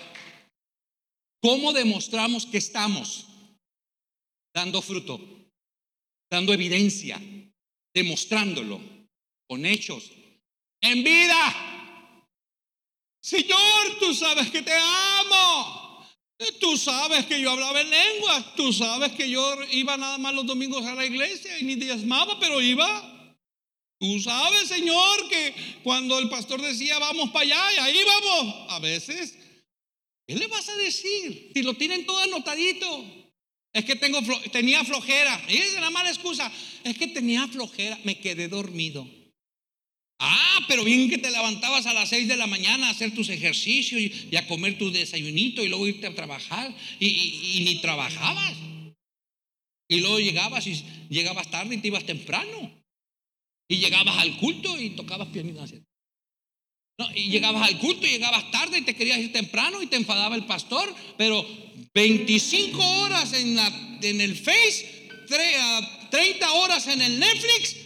¿cómo 1.40 1.72
demostramos 1.72 2.46
que 2.46 2.58
estamos 2.58 3.26
dando 4.54 4.82
fruto, 4.82 5.20
dando 6.30 6.52
evidencia, 6.52 7.20
demostrándolo 7.94 8.80
con 9.48 9.64
hechos, 9.66 10.10
en 10.80 11.04
vida? 11.04 11.70
Señor, 13.22 13.98
tú 13.98 14.14
sabes 14.14 14.50
que 14.50 14.62
te 14.62 14.72
amo. 14.72 16.06
Tú 16.58 16.76
sabes 16.78 17.26
que 17.26 17.38
yo 17.38 17.50
hablaba 17.50 17.82
en 17.82 17.90
lenguas. 17.90 18.54
Tú 18.54 18.72
sabes 18.72 19.12
que 19.12 19.28
yo 19.28 19.56
iba 19.72 19.96
nada 19.96 20.16
más 20.16 20.34
los 20.34 20.46
domingos 20.46 20.86
a 20.86 20.94
la 20.94 21.04
iglesia 21.04 21.58
y 21.58 21.64
ni 21.64 21.74
diezmaba, 21.74 22.40
pero 22.40 22.62
iba. 22.62 23.36
Tú 23.98 24.18
sabes, 24.20 24.68
Señor, 24.68 25.28
que 25.28 25.54
cuando 25.84 26.18
el 26.18 26.30
pastor 26.30 26.62
decía 26.62 26.98
vamos 26.98 27.30
para 27.30 27.44
allá 27.44 27.74
y 27.74 27.78
ahí 27.78 28.04
vamos, 28.04 28.54
a 28.70 28.78
veces 28.78 29.36
¿Qué 30.30 30.36
le 30.36 30.46
vas 30.46 30.68
a 30.68 30.76
decir? 30.76 31.50
Si 31.52 31.62
lo 31.64 31.74
tienen 31.74 32.06
todo 32.06 32.20
anotadito. 32.20 32.86
Es 33.72 33.84
que 33.84 33.96
tengo, 33.96 34.20
tenía 34.52 34.84
flojera. 34.84 35.44
Y 35.48 35.56
es 35.56 35.74
la 35.74 35.90
mala 35.90 36.08
excusa. 36.08 36.52
Es 36.84 36.96
que 36.96 37.08
tenía 37.08 37.48
flojera. 37.48 37.98
Me 38.04 38.16
quedé 38.20 38.46
dormido. 38.46 39.08
Ah, 40.20 40.64
pero 40.68 40.84
bien 40.84 41.10
que 41.10 41.18
te 41.18 41.32
levantabas 41.32 41.86
a 41.86 41.94
las 41.94 42.10
seis 42.10 42.28
de 42.28 42.36
la 42.36 42.46
mañana 42.46 42.86
a 42.86 42.90
hacer 42.90 43.12
tus 43.12 43.28
ejercicios 43.28 44.00
y, 44.00 44.36
a 44.36 44.46
comer 44.46 44.78
tu 44.78 44.92
desayunito 44.92 45.64
y 45.64 45.68
luego 45.68 45.88
irte 45.88 46.06
a 46.06 46.14
trabajar 46.14 46.72
y, 47.00 47.08
y, 47.08 47.64
ni 47.64 47.80
trabajabas. 47.80 48.54
Y 49.88 49.98
luego 49.98 50.20
llegabas 50.20 50.64
y 50.68 50.80
llegabas 51.08 51.50
tarde 51.50 51.74
y 51.74 51.78
te 51.78 51.88
ibas 51.88 52.06
temprano. 52.06 52.70
Y 53.68 53.78
llegabas 53.78 54.16
al 54.18 54.36
culto 54.36 54.80
y 54.80 54.90
tocabas 54.90 55.26
pianito. 55.30 55.66
Y 57.14 57.30
llegabas 57.30 57.68
al 57.68 57.78
culto 57.78 58.06
y 58.06 58.10
llegabas 58.10 58.50
tarde 58.50 58.78
y 58.78 58.82
te 58.82 58.94
querías 58.94 59.18
ir 59.18 59.32
temprano 59.32 59.82
y 59.82 59.86
te 59.86 59.96
enfadaba 59.96 60.34
el 60.36 60.46
pastor, 60.46 60.94
pero 61.16 61.46
25 61.94 62.78
horas 63.02 63.32
en, 63.32 63.56
la, 63.56 63.66
en 64.02 64.20
el 64.20 64.36
Face, 64.36 65.08
30 66.10 66.52
horas 66.52 66.86
en 66.88 67.00
el 67.02 67.18
Netflix 67.18 67.76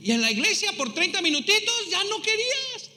y 0.00 0.12
en 0.12 0.20
la 0.20 0.30
iglesia 0.30 0.72
por 0.72 0.92
30 0.92 1.20
minutitos 1.22 1.74
ya 1.90 2.02
no 2.04 2.20
querías. 2.22 2.90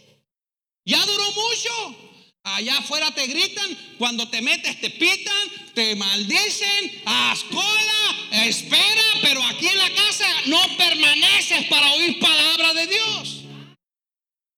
Ya 0.85 1.05
duró 1.05 1.23
mucho. 1.31 2.09
Allá 2.43 2.77
afuera 2.77 3.13
te 3.13 3.27
gritan, 3.27 3.77
cuando 3.97 4.27
te 4.29 4.41
metes 4.41 4.79
te 4.79 4.89
pitan, 4.89 5.49
te 5.73 5.95
maldicen, 5.95 7.01
a 7.05 7.33
escuela, 7.33 8.45
espera, 8.47 9.03
pero 9.21 9.43
aquí 9.43 9.67
en 9.67 9.77
la 9.77 9.93
casa 9.93 10.25
no 10.45 10.59
permaneces 10.77 11.65
para 11.65 11.91
oír 11.93 12.17
palabra 12.19 12.73
de 12.73 12.87
Dios. 12.87 13.43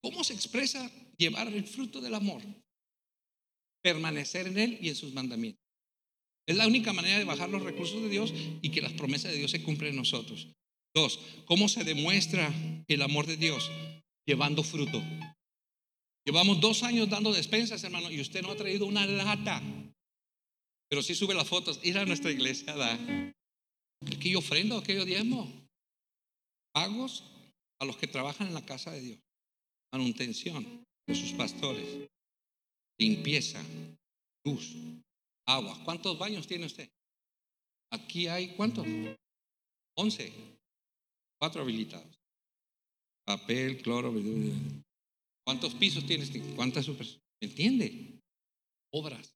¿Cómo 0.00 0.24
se 0.24 0.32
expresa 0.32 0.90
llevar 1.22 1.48
el 1.48 1.64
fruto 1.64 2.00
del 2.00 2.14
amor, 2.14 2.42
permanecer 3.82 4.48
en 4.48 4.58
Él 4.58 4.78
y 4.80 4.88
en 4.88 4.96
sus 4.96 5.12
mandamientos. 5.12 5.62
Es 6.46 6.56
la 6.56 6.66
única 6.66 6.92
manera 6.92 7.18
de 7.18 7.24
bajar 7.24 7.48
los 7.48 7.62
recursos 7.62 8.02
de 8.02 8.08
Dios 8.08 8.32
y 8.60 8.70
que 8.70 8.82
las 8.82 8.92
promesas 8.92 9.30
de 9.30 9.38
Dios 9.38 9.50
se 9.50 9.62
cumplen 9.62 9.90
en 9.90 9.96
nosotros. 9.96 10.48
Dos, 10.94 11.20
¿cómo 11.46 11.68
se 11.68 11.84
demuestra 11.84 12.52
el 12.88 13.02
amor 13.02 13.26
de 13.26 13.36
Dios? 13.36 13.70
Llevando 14.26 14.62
fruto. 14.62 15.02
Llevamos 16.26 16.60
dos 16.60 16.82
años 16.82 17.08
dando 17.08 17.32
despensas, 17.32 17.82
hermano, 17.84 18.10
y 18.10 18.20
usted 18.20 18.42
no 18.42 18.50
ha 18.50 18.56
traído 18.56 18.86
una 18.86 19.06
lata. 19.06 19.62
Pero 20.88 21.02
sí 21.02 21.14
sube 21.14 21.34
las 21.34 21.48
fotos. 21.48 21.80
Ir 21.82 21.98
a 21.98 22.04
nuestra 22.04 22.30
iglesia, 22.30 22.74
da. 22.76 22.98
Que 24.20 24.30
yo 24.30 24.40
ofrendo, 24.40 24.82
que 24.82 24.94
yo 24.94 25.04
diezmo. 25.04 25.50
Pagos 26.74 27.24
a 27.80 27.84
los 27.84 27.96
que 27.96 28.06
trabajan 28.06 28.48
en 28.48 28.54
la 28.54 28.66
casa 28.66 28.90
de 28.90 29.00
Dios. 29.00 29.18
Manutención 29.92 30.84
de 31.06 31.14
sus 31.14 31.32
pastores, 31.32 32.08
limpieza, 32.98 33.62
luz, 34.44 34.74
agua. 35.46 35.78
¿Cuántos 35.84 36.18
baños 36.18 36.46
tiene 36.46 36.66
usted? 36.66 36.90
Aquí 37.92 38.26
hay, 38.26 38.54
¿cuántos? 38.54 38.86
Once. 39.96 40.32
Cuatro 41.38 41.62
habilitados. 41.62 42.18
Papel, 43.26 43.82
cloro. 43.82 44.12
¿Cuántos 45.44 45.74
pisos 45.74 46.06
tiene 46.06 46.24
usted? 46.24 46.54
¿Cuántas 46.54 46.88
¿Me 46.88 47.48
entiende? 47.48 48.20
Obras. 48.92 49.34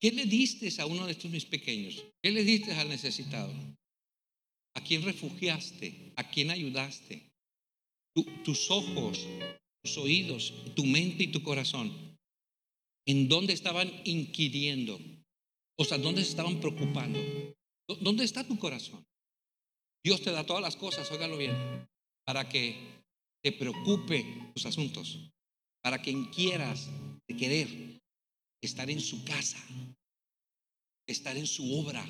¿Qué 0.00 0.12
le 0.12 0.26
diste 0.26 0.70
a 0.80 0.86
uno 0.86 1.06
de 1.06 1.12
estos 1.12 1.30
mis 1.30 1.44
pequeños? 1.44 2.04
¿Qué 2.22 2.30
le 2.30 2.44
diste 2.44 2.72
al 2.72 2.88
necesitado? 2.88 3.52
¿A 4.76 4.80
quién 4.82 5.02
refugiaste? 5.02 6.12
¿A 6.16 6.30
quién 6.30 6.50
ayudaste? 6.50 7.32
tus 8.44 8.70
ojos 8.70 9.26
oídos, 9.98 10.52
tu 10.74 10.84
mente 10.84 11.24
y 11.24 11.28
tu 11.28 11.42
corazón, 11.42 11.92
¿en 13.06 13.28
dónde 13.28 13.52
estaban 13.52 13.90
inquiriendo? 14.04 14.98
O 15.78 15.84
sea, 15.84 15.98
¿dónde 15.98 16.22
se 16.24 16.30
estaban 16.30 16.60
preocupando? 16.60 17.20
¿Dónde 18.00 18.24
está 18.24 18.46
tu 18.46 18.58
corazón? 18.58 19.04
Dios 20.04 20.22
te 20.22 20.32
da 20.32 20.44
todas 20.44 20.62
las 20.62 20.76
cosas, 20.76 21.10
óigalo 21.10 21.36
bien, 21.36 21.54
para 22.24 22.48
que 22.48 22.76
te 23.42 23.52
preocupe 23.52 24.50
tus 24.54 24.66
asuntos, 24.66 25.30
para 25.82 26.02
quien 26.02 26.26
quieras 26.26 26.88
querer 27.38 27.68
estar 28.62 28.90
en 28.90 29.00
su 29.00 29.24
casa, 29.24 29.58
estar 31.06 31.36
en 31.36 31.46
su 31.46 31.78
obra, 31.78 32.04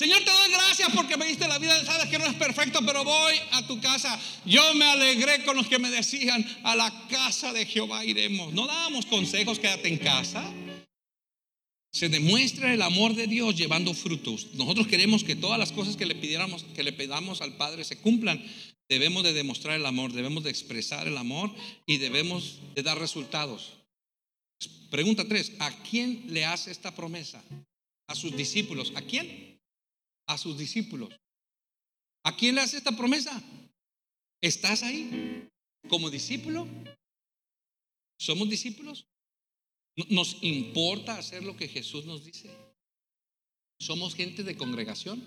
Señor, 0.00 0.24
te 0.24 0.30
doy 0.30 0.50
gracias 0.50 0.88
porque 0.94 1.18
me 1.18 1.26
diste 1.26 1.46
la 1.46 1.58
vida. 1.58 1.84
Sabes 1.84 2.08
que 2.08 2.18
no 2.18 2.24
es 2.24 2.32
perfecto, 2.32 2.80
pero 2.86 3.04
voy 3.04 3.34
a 3.50 3.66
tu 3.66 3.78
casa. 3.82 4.18
Yo 4.46 4.72
me 4.72 4.86
alegré 4.86 5.44
con 5.44 5.54
los 5.54 5.66
que 5.66 5.78
me 5.78 5.90
decían, 5.90 6.42
a 6.62 6.74
la 6.74 7.06
casa 7.08 7.52
de 7.52 7.66
Jehová 7.66 8.02
iremos. 8.06 8.54
No 8.54 8.66
dábamos 8.66 9.04
consejos, 9.04 9.58
quédate 9.58 9.88
en 9.88 9.98
casa. 9.98 10.50
Se 11.92 12.08
demuestra 12.08 12.72
el 12.72 12.80
amor 12.80 13.14
de 13.14 13.26
Dios 13.26 13.54
llevando 13.54 13.92
frutos. 13.92 14.46
Nosotros 14.54 14.86
queremos 14.86 15.22
que 15.22 15.36
todas 15.36 15.58
las 15.58 15.70
cosas 15.70 15.98
que 15.98 16.06
le 16.06 16.14
pidiéramos, 16.14 16.64
que 16.74 16.82
le 16.82 16.94
pedamos 16.94 17.42
al 17.42 17.58
Padre 17.58 17.84
se 17.84 17.98
cumplan. 17.98 18.42
Debemos 18.88 19.22
de 19.22 19.34
demostrar 19.34 19.76
el 19.76 19.84
amor, 19.84 20.14
debemos 20.14 20.44
de 20.44 20.48
expresar 20.48 21.08
el 21.08 21.18
amor 21.18 21.54
y 21.84 21.98
debemos 21.98 22.60
de 22.74 22.82
dar 22.82 22.98
resultados. 22.98 23.74
Pregunta 24.90 25.28
tres, 25.28 25.52
¿a 25.58 25.70
quién 25.82 26.24
le 26.28 26.46
hace 26.46 26.70
esta 26.70 26.94
promesa? 26.94 27.44
A 28.06 28.14
sus 28.14 28.34
discípulos. 28.34 28.94
¿A 28.94 29.02
quién? 29.02 29.49
A 30.30 30.38
sus 30.38 30.56
discípulos. 30.56 31.10
¿A 32.24 32.36
quién 32.36 32.54
le 32.54 32.60
hace 32.60 32.76
esta 32.76 32.96
promesa? 32.96 33.42
¿Estás 34.40 34.84
ahí 34.84 35.48
como 35.88 36.08
discípulo? 36.08 36.68
¿Somos 38.16 38.48
discípulos? 38.48 39.08
¿Nos 40.08 40.40
importa 40.42 41.18
hacer 41.18 41.42
lo 41.42 41.56
que 41.56 41.66
Jesús 41.66 42.06
nos 42.06 42.24
dice? 42.24 42.48
¿Somos 43.80 44.14
gente 44.14 44.44
de 44.44 44.56
congregación? 44.56 45.18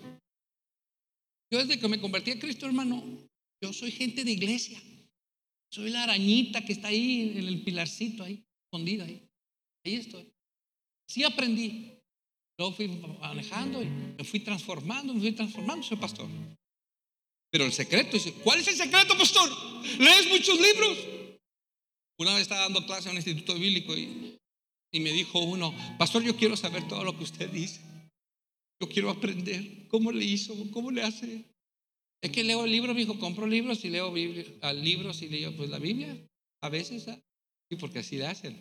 Yo 1.52 1.60
desde 1.60 1.78
que 1.78 1.90
me 1.90 2.00
convertí 2.00 2.32
a 2.32 2.40
Cristo, 2.40 2.66
hermano, 2.66 3.04
yo 3.62 3.74
soy 3.74 3.92
gente 3.92 4.24
de 4.24 4.32
iglesia. 4.32 4.82
Soy 5.70 5.90
la 5.90 6.04
arañita 6.04 6.64
que 6.64 6.72
está 6.72 6.88
ahí 6.88 7.34
en 7.38 7.46
el 7.46 7.62
pilarcito, 7.62 8.24
ahí, 8.24 8.42
escondida 8.66 9.04
ahí. 9.04 9.28
Ahí 9.86 9.96
estoy. 9.96 10.32
Sí 11.10 11.26
aprendí. 11.26 12.00
Luego 12.58 12.74
fui 12.76 12.88
manejando 12.88 13.82
y 13.82 13.88
me 13.88 14.24
fui 14.24 14.40
transformando, 14.40 15.14
me 15.14 15.20
fui 15.20 15.32
transformando, 15.32 15.84
soy 15.84 15.98
pastor. 15.98 16.28
Pero 17.52 17.66
el 17.66 17.74
secreto, 17.74 18.18
¿cuál 18.44 18.60
es 18.60 18.68
el 18.68 18.76
secreto, 18.76 19.18
pastor? 19.18 19.50
¿Lees 20.00 20.28
muchos 20.30 20.60
libros? 20.60 20.98
Una 22.20 22.34
vez 22.34 22.44
estaba 22.44 22.62
dando 22.62 22.86
clase 22.86 23.10
en 23.10 23.12
un 23.12 23.18
instituto 23.18 23.56
bíblico 23.56 23.96
y, 23.96 24.38
y 24.92 25.00
me 25.00 25.12
dijo 25.12 25.40
uno, 25.40 25.74
pastor, 25.98 26.24
yo 26.24 26.36
quiero 26.36 26.56
saber 26.56 26.88
todo 26.88 27.04
lo 27.04 27.18
que 27.18 27.24
usted 27.24 27.50
dice. 27.50 27.82
Yo 28.82 28.88
quiero 28.90 29.10
aprender. 29.10 29.88
¿Cómo 29.88 30.12
le 30.12 30.26
hizo? 30.26 30.56
¿Cómo 30.72 30.92
le 30.92 31.04
hace? 31.04 31.46
Es 32.22 32.32
que 32.32 32.44
leo 32.44 32.66
el 32.66 32.72
libro, 32.72 32.94
me 32.94 33.02
dijo, 33.02 33.20
compro 33.20 33.48
libros 33.48 33.84
y 33.84 33.90
leo 33.90 34.14
libros 34.16 35.22
y 35.22 35.30
leo 35.30 35.56
pues 35.56 35.70
la 35.70 35.80
Biblia. 35.80 36.16
A 36.62 36.70
veces, 36.70 37.08
¿ah? 37.08 37.20
sí, 37.70 37.78
porque 37.78 38.00
así 38.00 38.18
le 38.18 38.28
hacen. 38.28 38.58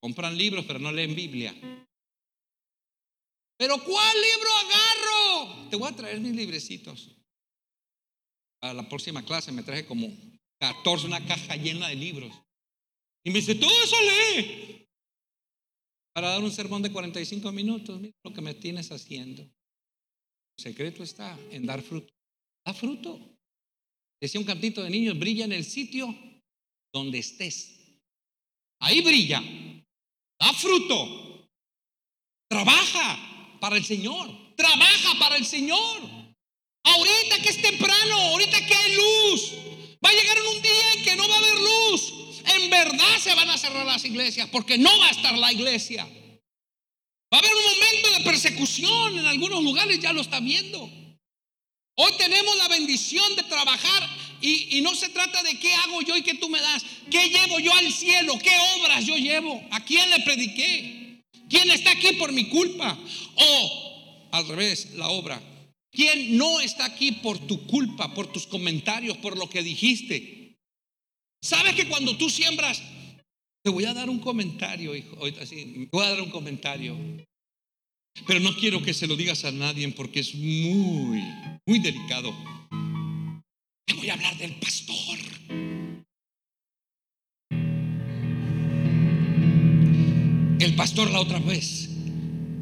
Compran 0.00 0.38
libros, 0.38 0.64
pero 0.66 0.78
no 0.78 0.92
leen 0.92 1.14
Biblia. 1.14 1.54
¿Pero 3.58 3.76
cuál 3.84 4.16
libro 4.22 4.50
agarro? 4.56 5.68
Te 5.68 5.76
voy 5.76 5.92
a 5.92 5.96
traer 5.96 6.20
mis 6.20 6.34
librecitos. 6.34 7.10
Para 8.60 8.72
la 8.72 8.88
próxima 8.88 9.24
clase 9.24 9.50
me 9.50 9.64
traje 9.64 9.84
como 9.84 10.08
14, 10.60 11.06
una 11.06 11.24
caja 11.26 11.56
llena 11.56 11.88
de 11.88 11.96
libros. 11.96 12.32
Y 13.24 13.30
me 13.30 13.40
dice, 13.40 13.56
todo 13.56 13.70
eso 13.82 13.96
lee. 14.00 14.86
Para 16.14 16.30
dar 16.30 16.42
un 16.42 16.52
sermón 16.52 16.82
de 16.82 16.92
45 16.92 17.50
minutos, 17.52 18.00
mira 18.00 18.14
lo 18.24 18.32
que 18.32 18.40
me 18.40 18.54
tienes 18.54 18.90
haciendo. 18.92 19.42
El 19.42 20.62
secreto 20.62 21.02
está 21.02 21.38
en 21.50 21.66
dar 21.66 21.82
fruto. 21.82 22.12
Da 22.64 22.72
fruto. 22.74 23.36
Decía 24.20 24.40
un 24.40 24.46
cantito 24.46 24.82
de 24.82 24.90
niños, 24.90 25.18
brilla 25.18 25.44
en 25.44 25.52
el 25.52 25.64
sitio 25.64 26.16
donde 26.92 27.18
estés. 27.18 28.00
Ahí 28.80 29.00
brilla. 29.00 29.42
Da 30.40 30.52
fruto. 30.52 31.48
Trabaja 32.48 33.28
para 33.60 33.76
el 33.76 33.84
Señor. 33.84 34.30
Trabaja 34.56 35.18
para 35.18 35.36
el 35.36 35.46
Señor. 35.46 36.00
Ahorita 36.84 37.42
que 37.42 37.48
es 37.50 37.62
temprano, 37.62 38.14
ahorita 38.14 38.66
que 38.66 38.74
hay 38.74 38.94
luz. 38.94 39.52
Va 40.04 40.10
a 40.10 40.12
llegar 40.12 40.36
un 40.54 40.62
día 40.62 40.92
en 40.94 41.04
que 41.04 41.16
no 41.16 41.28
va 41.28 41.34
a 41.34 41.38
haber 41.38 41.54
luz. 41.54 42.12
En 42.54 42.70
verdad 42.70 43.18
se 43.20 43.34
van 43.34 43.50
a 43.50 43.58
cerrar 43.58 43.84
las 43.84 44.04
iglesias 44.04 44.48
porque 44.50 44.78
no 44.78 44.96
va 44.98 45.08
a 45.08 45.10
estar 45.10 45.36
la 45.36 45.52
iglesia. 45.52 46.04
Va 47.32 47.36
a 47.36 47.40
haber 47.40 47.54
un 47.54 47.62
momento 47.62 48.10
de 48.10 48.24
persecución 48.24 49.18
en 49.18 49.26
algunos 49.26 49.62
lugares, 49.62 50.00
ya 50.00 50.12
lo 50.12 50.22
está 50.22 50.40
viendo. 50.40 50.90
Hoy 52.00 52.12
tenemos 52.16 52.56
la 52.56 52.68
bendición 52.68 53.36
de 53.36 53.42
trabajar 53.42 54.08
y, 54.40 54.80
no 54.82 54.94
se 54.94 55.08
trata 55.08 55.42
de 55.42 55.58
qué 55.58 55.74
hago 55.74 56.00
yo 56.02 56.16
y 56.16 56.22
qué 56.22 56.34
tú 56.34 56.48
me 56.48 56.60
das. 56.60 56.84
¿Qué 57.10 57.28
llevo 57.28 57.58
yo 57.58 57.74
al 57.74 57.92
cielo? 57.92 58.38
¿Qué 58.38 58.56
obras 58.76 59.04
yo 59.04 59.16
llevo? 59.16 59.60
¿A 59.72 59.84
quién 59.84 60.08
le 60.10 60.20
prediqué? 60.20 60.97
¿Quién 61.48 61.70
está 61.70 61.92
aquí 61.92 62.12
por 62.14 62.32
mi 62.32 62.48
culpa? 62.48 62.98
O 63.36 64.28
al 64.32 64.48
revés, 64.48 64.94
la 64.94 65.08
obra. 65.08 65.40
¿Quién 65.90 66.36
no 66.36 66.60
está 66.60 66.84
aquí 66.84 67.12
por 67.12 67.38
tu 67.38 67.66
culpa, 67.66 68.14
por 68.14 68.30
tus 68.30 68.46
comentarios, 68.46 69.16
por 69.18 69.38
lo 69.38 69.48
que 69.48 69.62
dijiste? 69.62 70.58
¿Sabes 71.42 71.74
que 71.74 71.88
cuando 71.88 72.16
tú 72.16 72.28
siembras, 72.28 72.82
te 73.62 73.70
voy 73.70 73.84
a 73.84 73.94
dar 73.94 74.08
un 74.08 74.18
comentario, 74.18 74.94
hijo, 74.94 75.16
así, 75.40 75.88
voy 75.90 76.04
a 76.04 76.10
dar 76.10 76.22
un 76.22 76.30
comentario. 76.30 76.96
Pero 78.26 78.40
no 78.40 78.54
quiero 78.56 78.82
que 78.82 78.94
se 78.94 79.06
lo 79.06 79.16
digas 79.16 79.44
a 79.44 79.52
nadie 79.52 79.88
porque 79.90 80.20
es 80.20 80.34
muy, 80.34 81.22
muy 81.66 81.78
delicado. 81.78 82.34
Te 83.86 83.94
voy 83.94 84.10
a 84.10 84.14
hablar 84.14 84.36
del 84.38 84.54
pastor. 84.56 85.37
El 90.68 90.74
pastor 90.74 91.10
la 91.10 91.20
otra 91.20 91.38
vez 91.38 91.88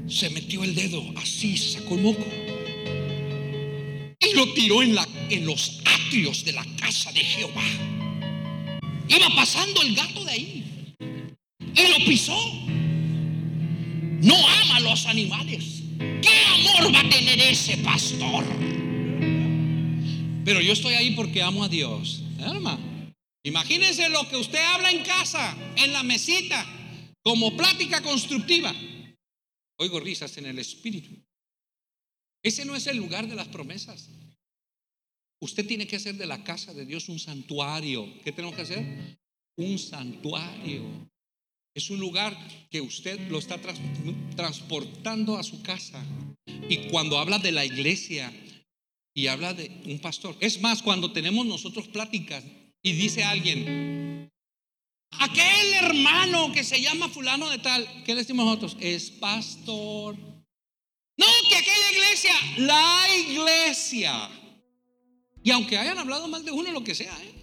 se 0.07 0.31
metió 0.31 0.62
el 0.62 0.77
dedo 0.77 1.03
así, 1.16 1.57
sacó 1.57 1.97
el 1.97 2.03
moco 2.03 2.25
y 4.21 4.37
lo 4.37 4.53
tiró 4.53 4.81
en, 4.81 4.95
la, 4.95 5.05
en 5.29 5.45
los 5.45 5.83
atrios 5.85 6.45
de 6.45 6.53
la 6.53 6.64
casa 6.81 7.11
de 7.11 7.19
Jehová. 7.19 7.64
Iba 9.09 9.29
pasando 9.35 9.83
el 9.83 9.97
gato 9.97 10.25
de 10.25 10.31
ahí 10.31 10.95
y 11.61 11.99
lo 11.99 12.07
pisó. 12.07 12.38
No 14.23 14.37
ama 14.37 14.77
a 14.77 14.81
los 14.81 15.05
animales. 15.07 15.83
¿Qué 15.99 16.45
amor 16.55 16.95
va 16.95 17.01
a 17.01 17.11
tener 17.11 17.40
ese 17.40 17.77
pastor? 17.79 18.45
Pero 20.45 20.61
yo 20.61 20.75
estoy 20.75 20.95
ahí 20.95 21.11
porque 21.16 21.42
amo 21.42 21.64
a 21.64 21.69
Dios. 21.69 22.23
Hermano, 22.38 22.79
imagínense 23.42 24.09
lo 24.11 24.29
que 24.29 24.37
usted 24.37 24.61
habla 24.61 24.92
en 24.92 25.03
casa, 25.03 25.57
en 25.75 25.92
la 25.92 26.05
mesita, 26.05 26.64
como 27.27 27.57
plática 27.57 28.01
constructiva. 28.03 28.73
Oigo 29.81 29.99
risas 29.99 30.39
en 30.39 30.47
el 30.47 30.61
espíritu. 30.61 31.11
Ese 32.41 32.65
no 32.65 32.77
es 32.77 32.87
el 32.87 32.99
lugar 32.99 33.27
de 33.27 33.35
las 33.35 33.49
promesas. 33.49 34.09
Usted 35.41 35.67
tiene 35.67 35.89
que 35.89 35.97
hacer 35.97 36.15
de 36.15 36.27
la 36.27 36.45
casa 36.45 36.73
de 36.73 36.87
Dios 36.87 37.09
un 37.09 37.19
santuario. 37.19 38.07
¿Qué 38.23 38.31
tenemos 38.31 38.55
que 38.55 38.62
hacer? 38.62 39.19
Un 39.57 39.77
santuario. 39.77 41.11
Es 41.75 41.91
un 41.91 41.99
lugar 41.99 42.33
que 42.71 42.81
usted 42.81 43.19
lo 43.29 43.41
está 43.41 43.61
transportando 44.37 45.37
a 45.37 45.43
su 45.43 45.61
casa. 45.65 46.07
Y 46.69 46.89
cuando 46.91 47.19
habla 47.19 47.41
de 47.41 47.51
la 47.51 47.65
iglesia, 47.65 48.33
y 49.12 49.27
habla 49.27 49.53
de 49.53 49.69
un 49.87 49.99
pastor. 49.99 50.37
Es 50.39 50.61
más, 50.61 50.81
cuando 50.81 51.11
tenemos 51.11 51.45
nosotros 51.45 51.89
pláticas 51.89 52.45
y 52.83 52.93
dice 52.93 53.25
alguien, 53.25 54.15
aquel 55.12 55.75
hermano 55.75 56.53
que 56.53 56.64
se 56.64 56.81
llama 56.81 57.09
fulano 57.09 57.49
de 57.51 57.59
tal, 57.59 57.87
¿qué 58.05 58.14
le 58.14 58.23
decimos 58.23 58.47
nosotros? 58.47 58.77
Es 58.81 59.11
pastor. 59.11 60.16
No, 61.19 61.27
que 61.49 61.57
aquella 61.57 61.92
iglesia, 61.92 62.35
la 62.59 63.07
iglesia. 63.16 64.31
Y 65.42 65.51
aunque 65.51 65.79
hayan 65.79 65.99
hablado 65.99 66.29
mal 66.29 66.45
de 66.45 66.51
uno, 66.51 66.71
lo 66.73 66.85
que 66.85 66.95
sea, 66.95 67.16
¿eh? 67.23 67.37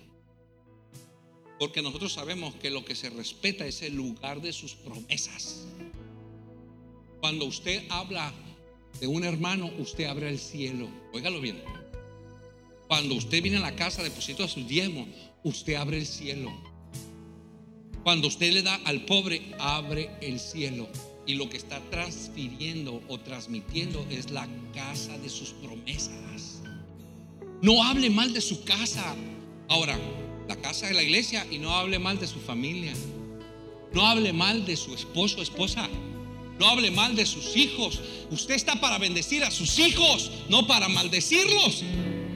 porque 1.63 1.81
nosotros 1.81 2.11
sabemos 2.11 2.53
que 2.55 2.69
lo 2.69 2.83
que 2.83 2.93
se 2.93 3.09
respeta 3.09 3.65
es 3.65 3.81
el 3.81 3.95
lugar 3.95 4.41
de 4.41 4.51
sus 4.51 4.75
promesas. 4.75 5.65
Cuando 7.21 7.45
usted 7.45 7.83
habla 7.89 8.33
de 8.99 9.07
un 9.07 9.23
hermano, 9.23 9.71
usted 9.79 10.05
abre 10.05 10.27
el 10.27 10.39
cielo. 10.39 10.89
Óigalo 11.13 11.39
bien. 11.39 11.63
Cuando 12.89 13.15
usted 13.15 13.41
viene 13.41 13.57
a 13.57 13.61
la 13.61 13.75
casa, 13.75 14.03
deposita 14.03 14.47
sus 14.47 14.67
diezmos, 14.67 15.07
usted 15.43 15.75
abre 15.75 15.99
el 15.99 16.05
cielo. 16.05 16.51
Cuando 18.03 18.27
usted 18.27 18.51
le 18.51 18.61
da 18.61 18.75
al 18.83 19.05
pobre, 19.05 19.41
abre 19.59 20.09
el 20.21 20.39
cielo. 20.39 20.89
Y 21.25 21.35
lo 21.35 21.49
que 21.49 21.55
está 21.55 21.79
transfiriendo 21.89 23.01
o 23.07 23.17
transmitiendo 23.17 24.05
es 24.09 24.29
la 24.29 24.45
casa 24.73 25.17
de 25.19 25.29
sus 25.29 25.51
promesas. 25.51 26.61
No 27.61 27.81
hable 27.81 28.09
mal 28.09 28.33
de 28.33 28.41
su 28.41 28.65
casa. 28.65 29.15
Ahora, 29.69 29.97
la 30.49 30.57
casa 30.57 30.87
de 30.87 30.93
la 30.93 31.01
iglesia 31.01 31.47
y 31.49 31.59
no 31.59 31.73
hable 31.77 31.97
mal 31.97 32.19
de 32.19 32.27
su 32.27 32.39
familia. 32.41 32.93
No 33.93 34.05
hable 34.05 34.33
mal 34.33 34.65
de 34.65 34.75
su 34.75 34.93
esposo 34.93 35.39
o 35.39 35.41
esposa. 35.41 35.87
No 36.59 36.67
hable 36.67 36.91
mal 36.91 37.15
de 37.15 37.25
sus 37.25 37.55
hijos. 37.55 38.01
Usted 38.31 38.55
está 38.55 38.81
para 38.81 38.97
bendecir 38.97 39.45
a 39.45 39.51
sus 39.51 39.79
hijos, 39.79 40.29
no 40.49 40.67
para 40.67 40.89
maldecirlos. 40.89 41.83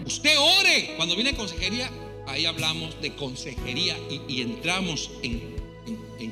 Usted 0.06 0.38
ore. 0.40 0.94
Cuando 0.96 1.16
viene 1.16 1.36
consejería, 1.36 1.92
ahí 2.28 2.46
hablamos 2.46 3.02
de 3.02 3.16
consejería 3.16 3.98
y, 4.28 4.42
entramos 4.42 5.10
en, 5.24 5.56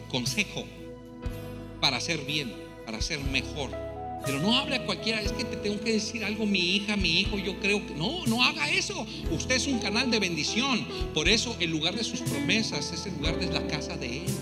consejo 0.09 0.65
para 1.79 1.97
hacer 1.97 2.21
bien, 2.25 2.53
para 2.85 2.97
hacer 2.97 3.19
mejor. 3.19 3.71
Pero 4.25 4.39
no 4.39 4.57
hable 4.57 4.77
a 4.77 4.85
cualquiera, 4.85 5.21
es 5.21 5.31
que 5.31 5.43
te 5.43 5.55
tengo 5.57 5.79
que 5.81 5.93
decir 5.93 6.25
algo, 6.25 6.45
mi 6.45 6.75
hija, 6.75 6.97
mi 6.97 7.19
hijo, 7.19 7.37
yo 7.37 7.59
creo 7.59 7.85
que 7.85 7.93
no, 7.93 8.25
no 8.25 8.43
haga 8.43 8.69
eso. 8.71 9.05
Usted 9.31 9.55
es 9.55 9.67
un 9.67 9.79
canal 9.79 10.09
de 10.09 10.19
bendición. 10.19 10.85
Por 11.13 11.29
eso 11.29 11.55
el 11.59 11.69
lugar 11.69 11.95
de 11.95 12.03
sus 12.03 12.21
promesas 12.21 12.91
es 12.91 13.05
el 13.05 13.13
lugar 13.17 13.39
de 13.39 13.51
la 13.51 13.65
casa 13.67 13.95
de 13.97 14.25
Él. 14.25 14.33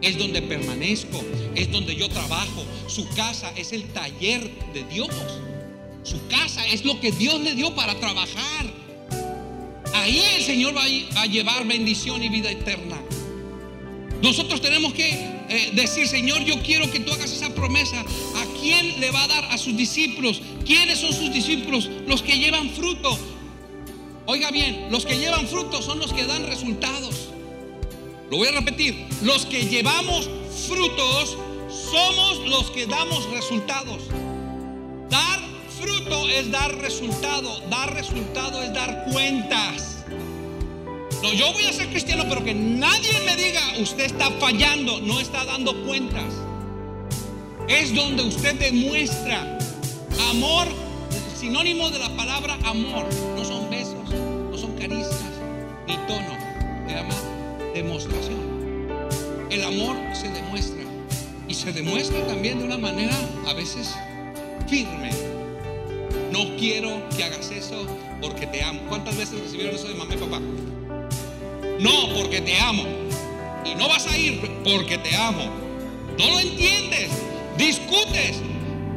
Es 0.00 0.16
donde 0.16 0.40
permanezco, 0.42 1.22
es 1.56 1.70
donde 1.72 1.96
yo 1.96 2.08
trabajo. 2.08 2.64
Su 2.86 3.08
casa 3.10 3.52
es 3.56 3.72
el 3.72 3.84
taller 3.92 4.48
de 4.72 4.84
Dios. 4.84 5.10
Su 6.04 6.24
casa 6.28 6.64
es 6.68 6.84
lo 6.84 7.00
que 7.00 7.10
Dios 7.10 7.40
le 7.40 7.54
dio 7.54 7.74
para 7.74 7.98
trabajar. 7.98 8.79
Ahí 10.00 10.22
el 10.36 10.42
Señor 10.42 10.74
va 10.74 10.84
a 11.20 11.26
llevar 11.26 11.66
bendición 11.66 12.22
y 12.22 12.30
vida 12.30 12.50
eterna. 12.50 12.96
Nosotros 14.22 14.62
tenemos 14.62 14.94
que 14.94 15.10
eh, 15.10 15.72
decir, 15.74 16.08
Señor, 16.08 16.42
yo 16.44 16.62
quiero 16.62 16.90
que 16.90 17.00
tú 17.00 17.12
hagas 17.12 17.30
esa 17.32 17.54
promesa. 17.54 18.00
¿A 18.00 18.60
quién 18.60 18.98
le 18.98 19.10
va 19.10 19.24
a 19.24 19.28
dar? 19.28 19.44
A 19.46 19.58
sus 19.58 19.76
discípulos. 19.76 20.40
¿Quiénes 20.64 21.00
son 21.00 21.12
sus 21.12 21.32
discípulos? 21.32 21.90
Los 22.06 22.22
que 22.22 22.38
llevan 22.38 22.70
fruto. 22.70 23.18
Oiga 24.24 24.50
bien, 24.50 24.88
los 24.90 25.04
que 25.04 25.18
llevan 25.18 25.46
fruto 25.46 25.82
son 25.82 25.98
los 25.98 26.12
que 26.14 26.24
dan 26.24 26.46
resultados. 26.46 27.28
Lo 28.30 28.38
voy 28.38 28.48
a 28.48 28.52
repetir. 28.52 29.06
Los 29.22 29.44
que 29.44 29.64
llevamos 29.66 30.30
frutos 30.66 31.36
somos 31.90 32.46
los 32.48 32.70
que 32.70 32.86
damos 32.86 33.28
resultados. 33.30 34.02
Dar 35.10 35.49
es 36.28 36.50
dar 36.50 36.74
resultado. 36.78 37.60
Dar 37.68 37.92
resultado 37.94 38.62
es 38.62 38.72
dar 38.72 39.06
cuentas. 39.12 40.04
No, 41.22 41.32
yo 41.32 41.52
voy 41.52 41.64
a 41.66 41.72
ser 41.72 41.88
cristiano, 41.88 42.24
pero 42.28 42.42
que 42.44 42.54
nadie 42.54 43.12
me 43.26 43.36
diga, 43.36 43.60
usted 43.78 44.04
está 44.04 44.30
fallando, 44.32 45.00
no 45.00 45.20
está 45.20 45.44
dando 45.44 45.84
cuentas. 45.84 46.34
Es 47.68 47.94
donde 47.94 48.22
usted 48.22 48.58
demuestra 48.58 49.58
amor, 50.30 50.66
sinónimo 51.38 51.90
de 51.90 51.98
la 51.98 52.08
palabra 52.16 52.58
amor. 52.64 53.06
No 53.36 53.44
son 53.44 53.68
besos, 53.70 54.08
no 54.50 54.56
son 54.56 54.76
caricias, 54.76 55.22
ni 55.86 55.96
tono. 56.06 56.36
Se 56.88 56.94
llama 56.94 57.14
demostración. 57.74 58.88
El 59.50 59.62
amor 59.62 59.96
se 60.14 60.28
demuestra. 60.28 60.80
Y 61.48 61.54
se 61.54 61.72
demuestra 61.72 62.26
también 62.26 62.60
de 62.60 62.64
una 62.64 62.78
manera 62.78 63.14
a 63.46 63.52
veces 63.52 63.90
firme. 64.68 65.29
No 66.30 66.56
quiero 66.56 67.02
que 67.16 67.24
hagas 67.24 67.50
eso 67.50 67.86
porque 68.20 68.46
te 68.46 68.62
amo. 68.62 68.80
¿Cuántas 68.88 69.16
veces 69.16 69.40
recibieron 69.40 69.74
eso 69.74 69.88
de 69.88 69.94
mamá 69.94 70.14
y 70.14 70.18
papá? 70.18 70.40
No, 71.80 72.14
porque 72.14 72.40
te 72.40 72.58
amo. 72.58 72.84
Y 73.64 73.74
no 73.74 73.88
vas 73.88 74.06
a 74.06 74.16
ir 74.16 74.40
porque 74.62 74.98
te 74.98 75.14
amo. 75.16 75.44
No 76.18 76.30
lo 76.30 76.40
entiendes. 76.40 77.10
Discutes. 77.56 78.40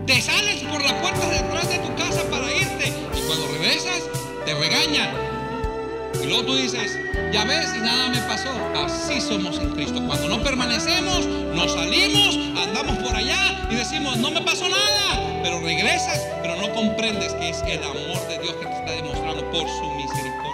Te 0.05 0.21
sales 0.21 0.61
por 0.63 0.83
la 0.83 1.01
puerta 1.01 1.29
detrás 1.29 1.69
de 1.69 1.79
tu 1.79 1.95
casa 1.95 2.23
para 2.29 2.51
irte. 2.51 2.91
Y 3.17 3.21
cuando 3.27 3.47
regresas, 3.47 4.03
te 4.45 4.53
regañan. 4.53 5.09
Y 6.21 6.27
luego 6.27 6.43
tú 6.43 6.55
dices, 6.55 6.97
ya 7.31 7.45
ves, 7.45 7.69
y 7.75 7.79
nada 7.79 8.09
me 8.09 8.19
pasó. 8.21 8.49
Así 8.75 9.19
somos 9.21 9.57
en 9.57 9.71
Cristo. 9.71 10.05
Cuando 10.05 10.29
no 10.29 10.43
permanecemos, 10.43 11.25
nos 11.55 11.73
salimos, 11.73 12.35
andamos 12.57 12.97
por 12.97 13.15
allá 13.15 13.67
y 13.69 13.75
decimos, 13.75 14.17
no 14.17 14.29
me 14.31 14.41
pasó 14.41 14.67
nada. 14.69 15.32
Pero 15.43 15.59
regresas, 15.59 16.25
pero 16.41 16.55
no 16.55 16.73
comprendes 16.73 17.33
que 17.33 17.49
es 17.49 17.61
el 17.67 17.83
amor 17.83 18.27
de 18.29 18.39
Dios 18.39 18.55
que 18.55 18.65
te 18.65 18.73
está 18.73 18.91
demostrando 18.93 19.51
por 19.51 19.67
su 19.67 19.91
misericordia. 19.91 20.53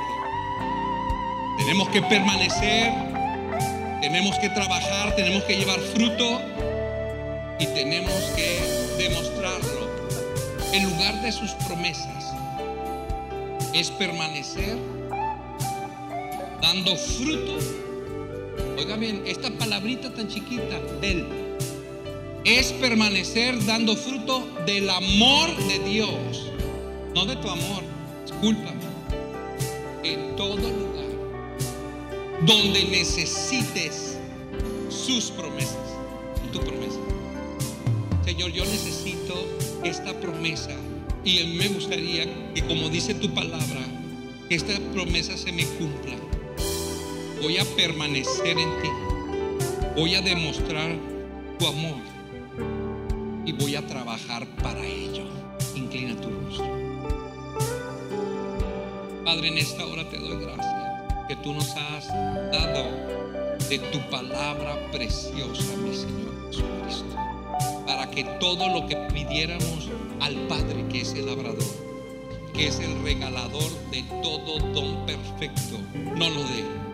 Tenemos 1.59 1.89
que 1.89 2.01
permanecer, 2.01 2.91
tenemos 4.01 4.39
que 4.39 4.49
trabajar, 4.49 5.15
tenemos 5.15 5.43
que 5.43 5.57
llevar 5.57 5.79
fruto 5.79 6.41
y 7.59 7.67
tenemos 7.67 8.15
que 8.35 8.59
demostrarlo. 8.97 9.87
En 10.73 10.83
lugar 10.85 11.21
de 11.21 11.31
sus 11.31 11.51
promesas 11.51 12.33
es 13.73 13.91
permanecer 13.91 14.75
dando 16.61 16.95
fruto. 16.95 17.57
Oiga 18.75 18.95
bien, 18.95 19.21
esta 19.27 19.51
palabrita 19.51 20.09
tan 20.09 20.27
chiquita 20.27 20.79
del 20.99 21.48
es 22.45 22.71
permanecer 22.73 23.63
dando 23.65 23.95
fruto 23.95 24.47
del 24.65 24.89
amor 24.89 25.55
de 25.67 25.79
Dios, 25.79 26.51
no 27.13 27.25
de 27.25 27.35
tu 27.35 27.49
amor, 27.49 27.83
discúlpame, 28.25 28.79
en 30.03 30.35
todo 30.35 30.55
lugar 30.55 31.09
donde 32.45 32.85
necesites 32.85 34.17
sus 34.89 35.31
promesas 35.31 35.99
tu 36.51 36.59
promesa. 36.59 36.99
Señor, 38.25 38.51
yo 38.51 38.65
necesito 38.65 39.45
esta 39.83 40.13
promesa 40.19 40.71
y 41.23 41.43
me 41.57 41.67
gustaría 41.67 42.25
que 42.53 42.63
como 42.63 42.89
dice 42.89 43.13
tu 43.13 43.33
palabra, 43.33 43.81
esta 44.49 44.73
promesa 44.93 45.37
se 45.37 45.51
me 45.51 45.65
cumpla. 45.65 46.15
Voy 47.41 47.57
a 47.57 47.65
permanecer 47.75 48.57
en 48.57 48.69
ti. 48.81 48.89
Voy 49.95 50.15
a 50.15 50.21
demostrar 50.21 50.95
tu 51.57 51.67
amor 51.67 52.18
y 53.49 53.51
voy 53.51 53.75
a 53.75 53.81
trabajar 53.87 54.45
para 54.61 54.85
ello. 54.85 55.23
Inclina 55.73 56.15
tu 56.21 56.29
rostro. 56.29 56.69
Padre, 59.25 59.47
en 59.47 59.57
esta 59.57 59.87
hora 59.87 60.07
te 60.07 60.19
doy 60.19 60.37
gracias 60.43 61.27
que 61.27 61.35
tú 61.37 61.53
nos 61.53 61.67
has 61.75 62.07
dado 62.07 62.83
de 63.67 63.79
tu 63.91 64.07
palabra 64.11 64.91
preciosa, 64.91 65.75
mi 65.77 65.95
Señor 65.95 66.47
Jesucristo, 66.47 67.15
para 67.87 68.11
que 68.11 68.23
todo 68.39 68.67
lo 68.69 68.85
que 68.85 68.95
pidiéramos 69.13 69.89
al 70.21 70.35
Padre, 70.47 70.85
que 70.91 71.01
es 71.01 71.13
el 71.13 71.25
labrador, 71.25 71.73
que 72.53 72.67
es 72.67 72.79
el 72.79 73.01
regalador 73.01 73.71
de 73.89 74.03
todo 74.21 74.59
don 74.73 75.07
perfecto, 75.07 75.79
no 75.95 76.29
lo 76.29 76.43
dé. 76.43 76.88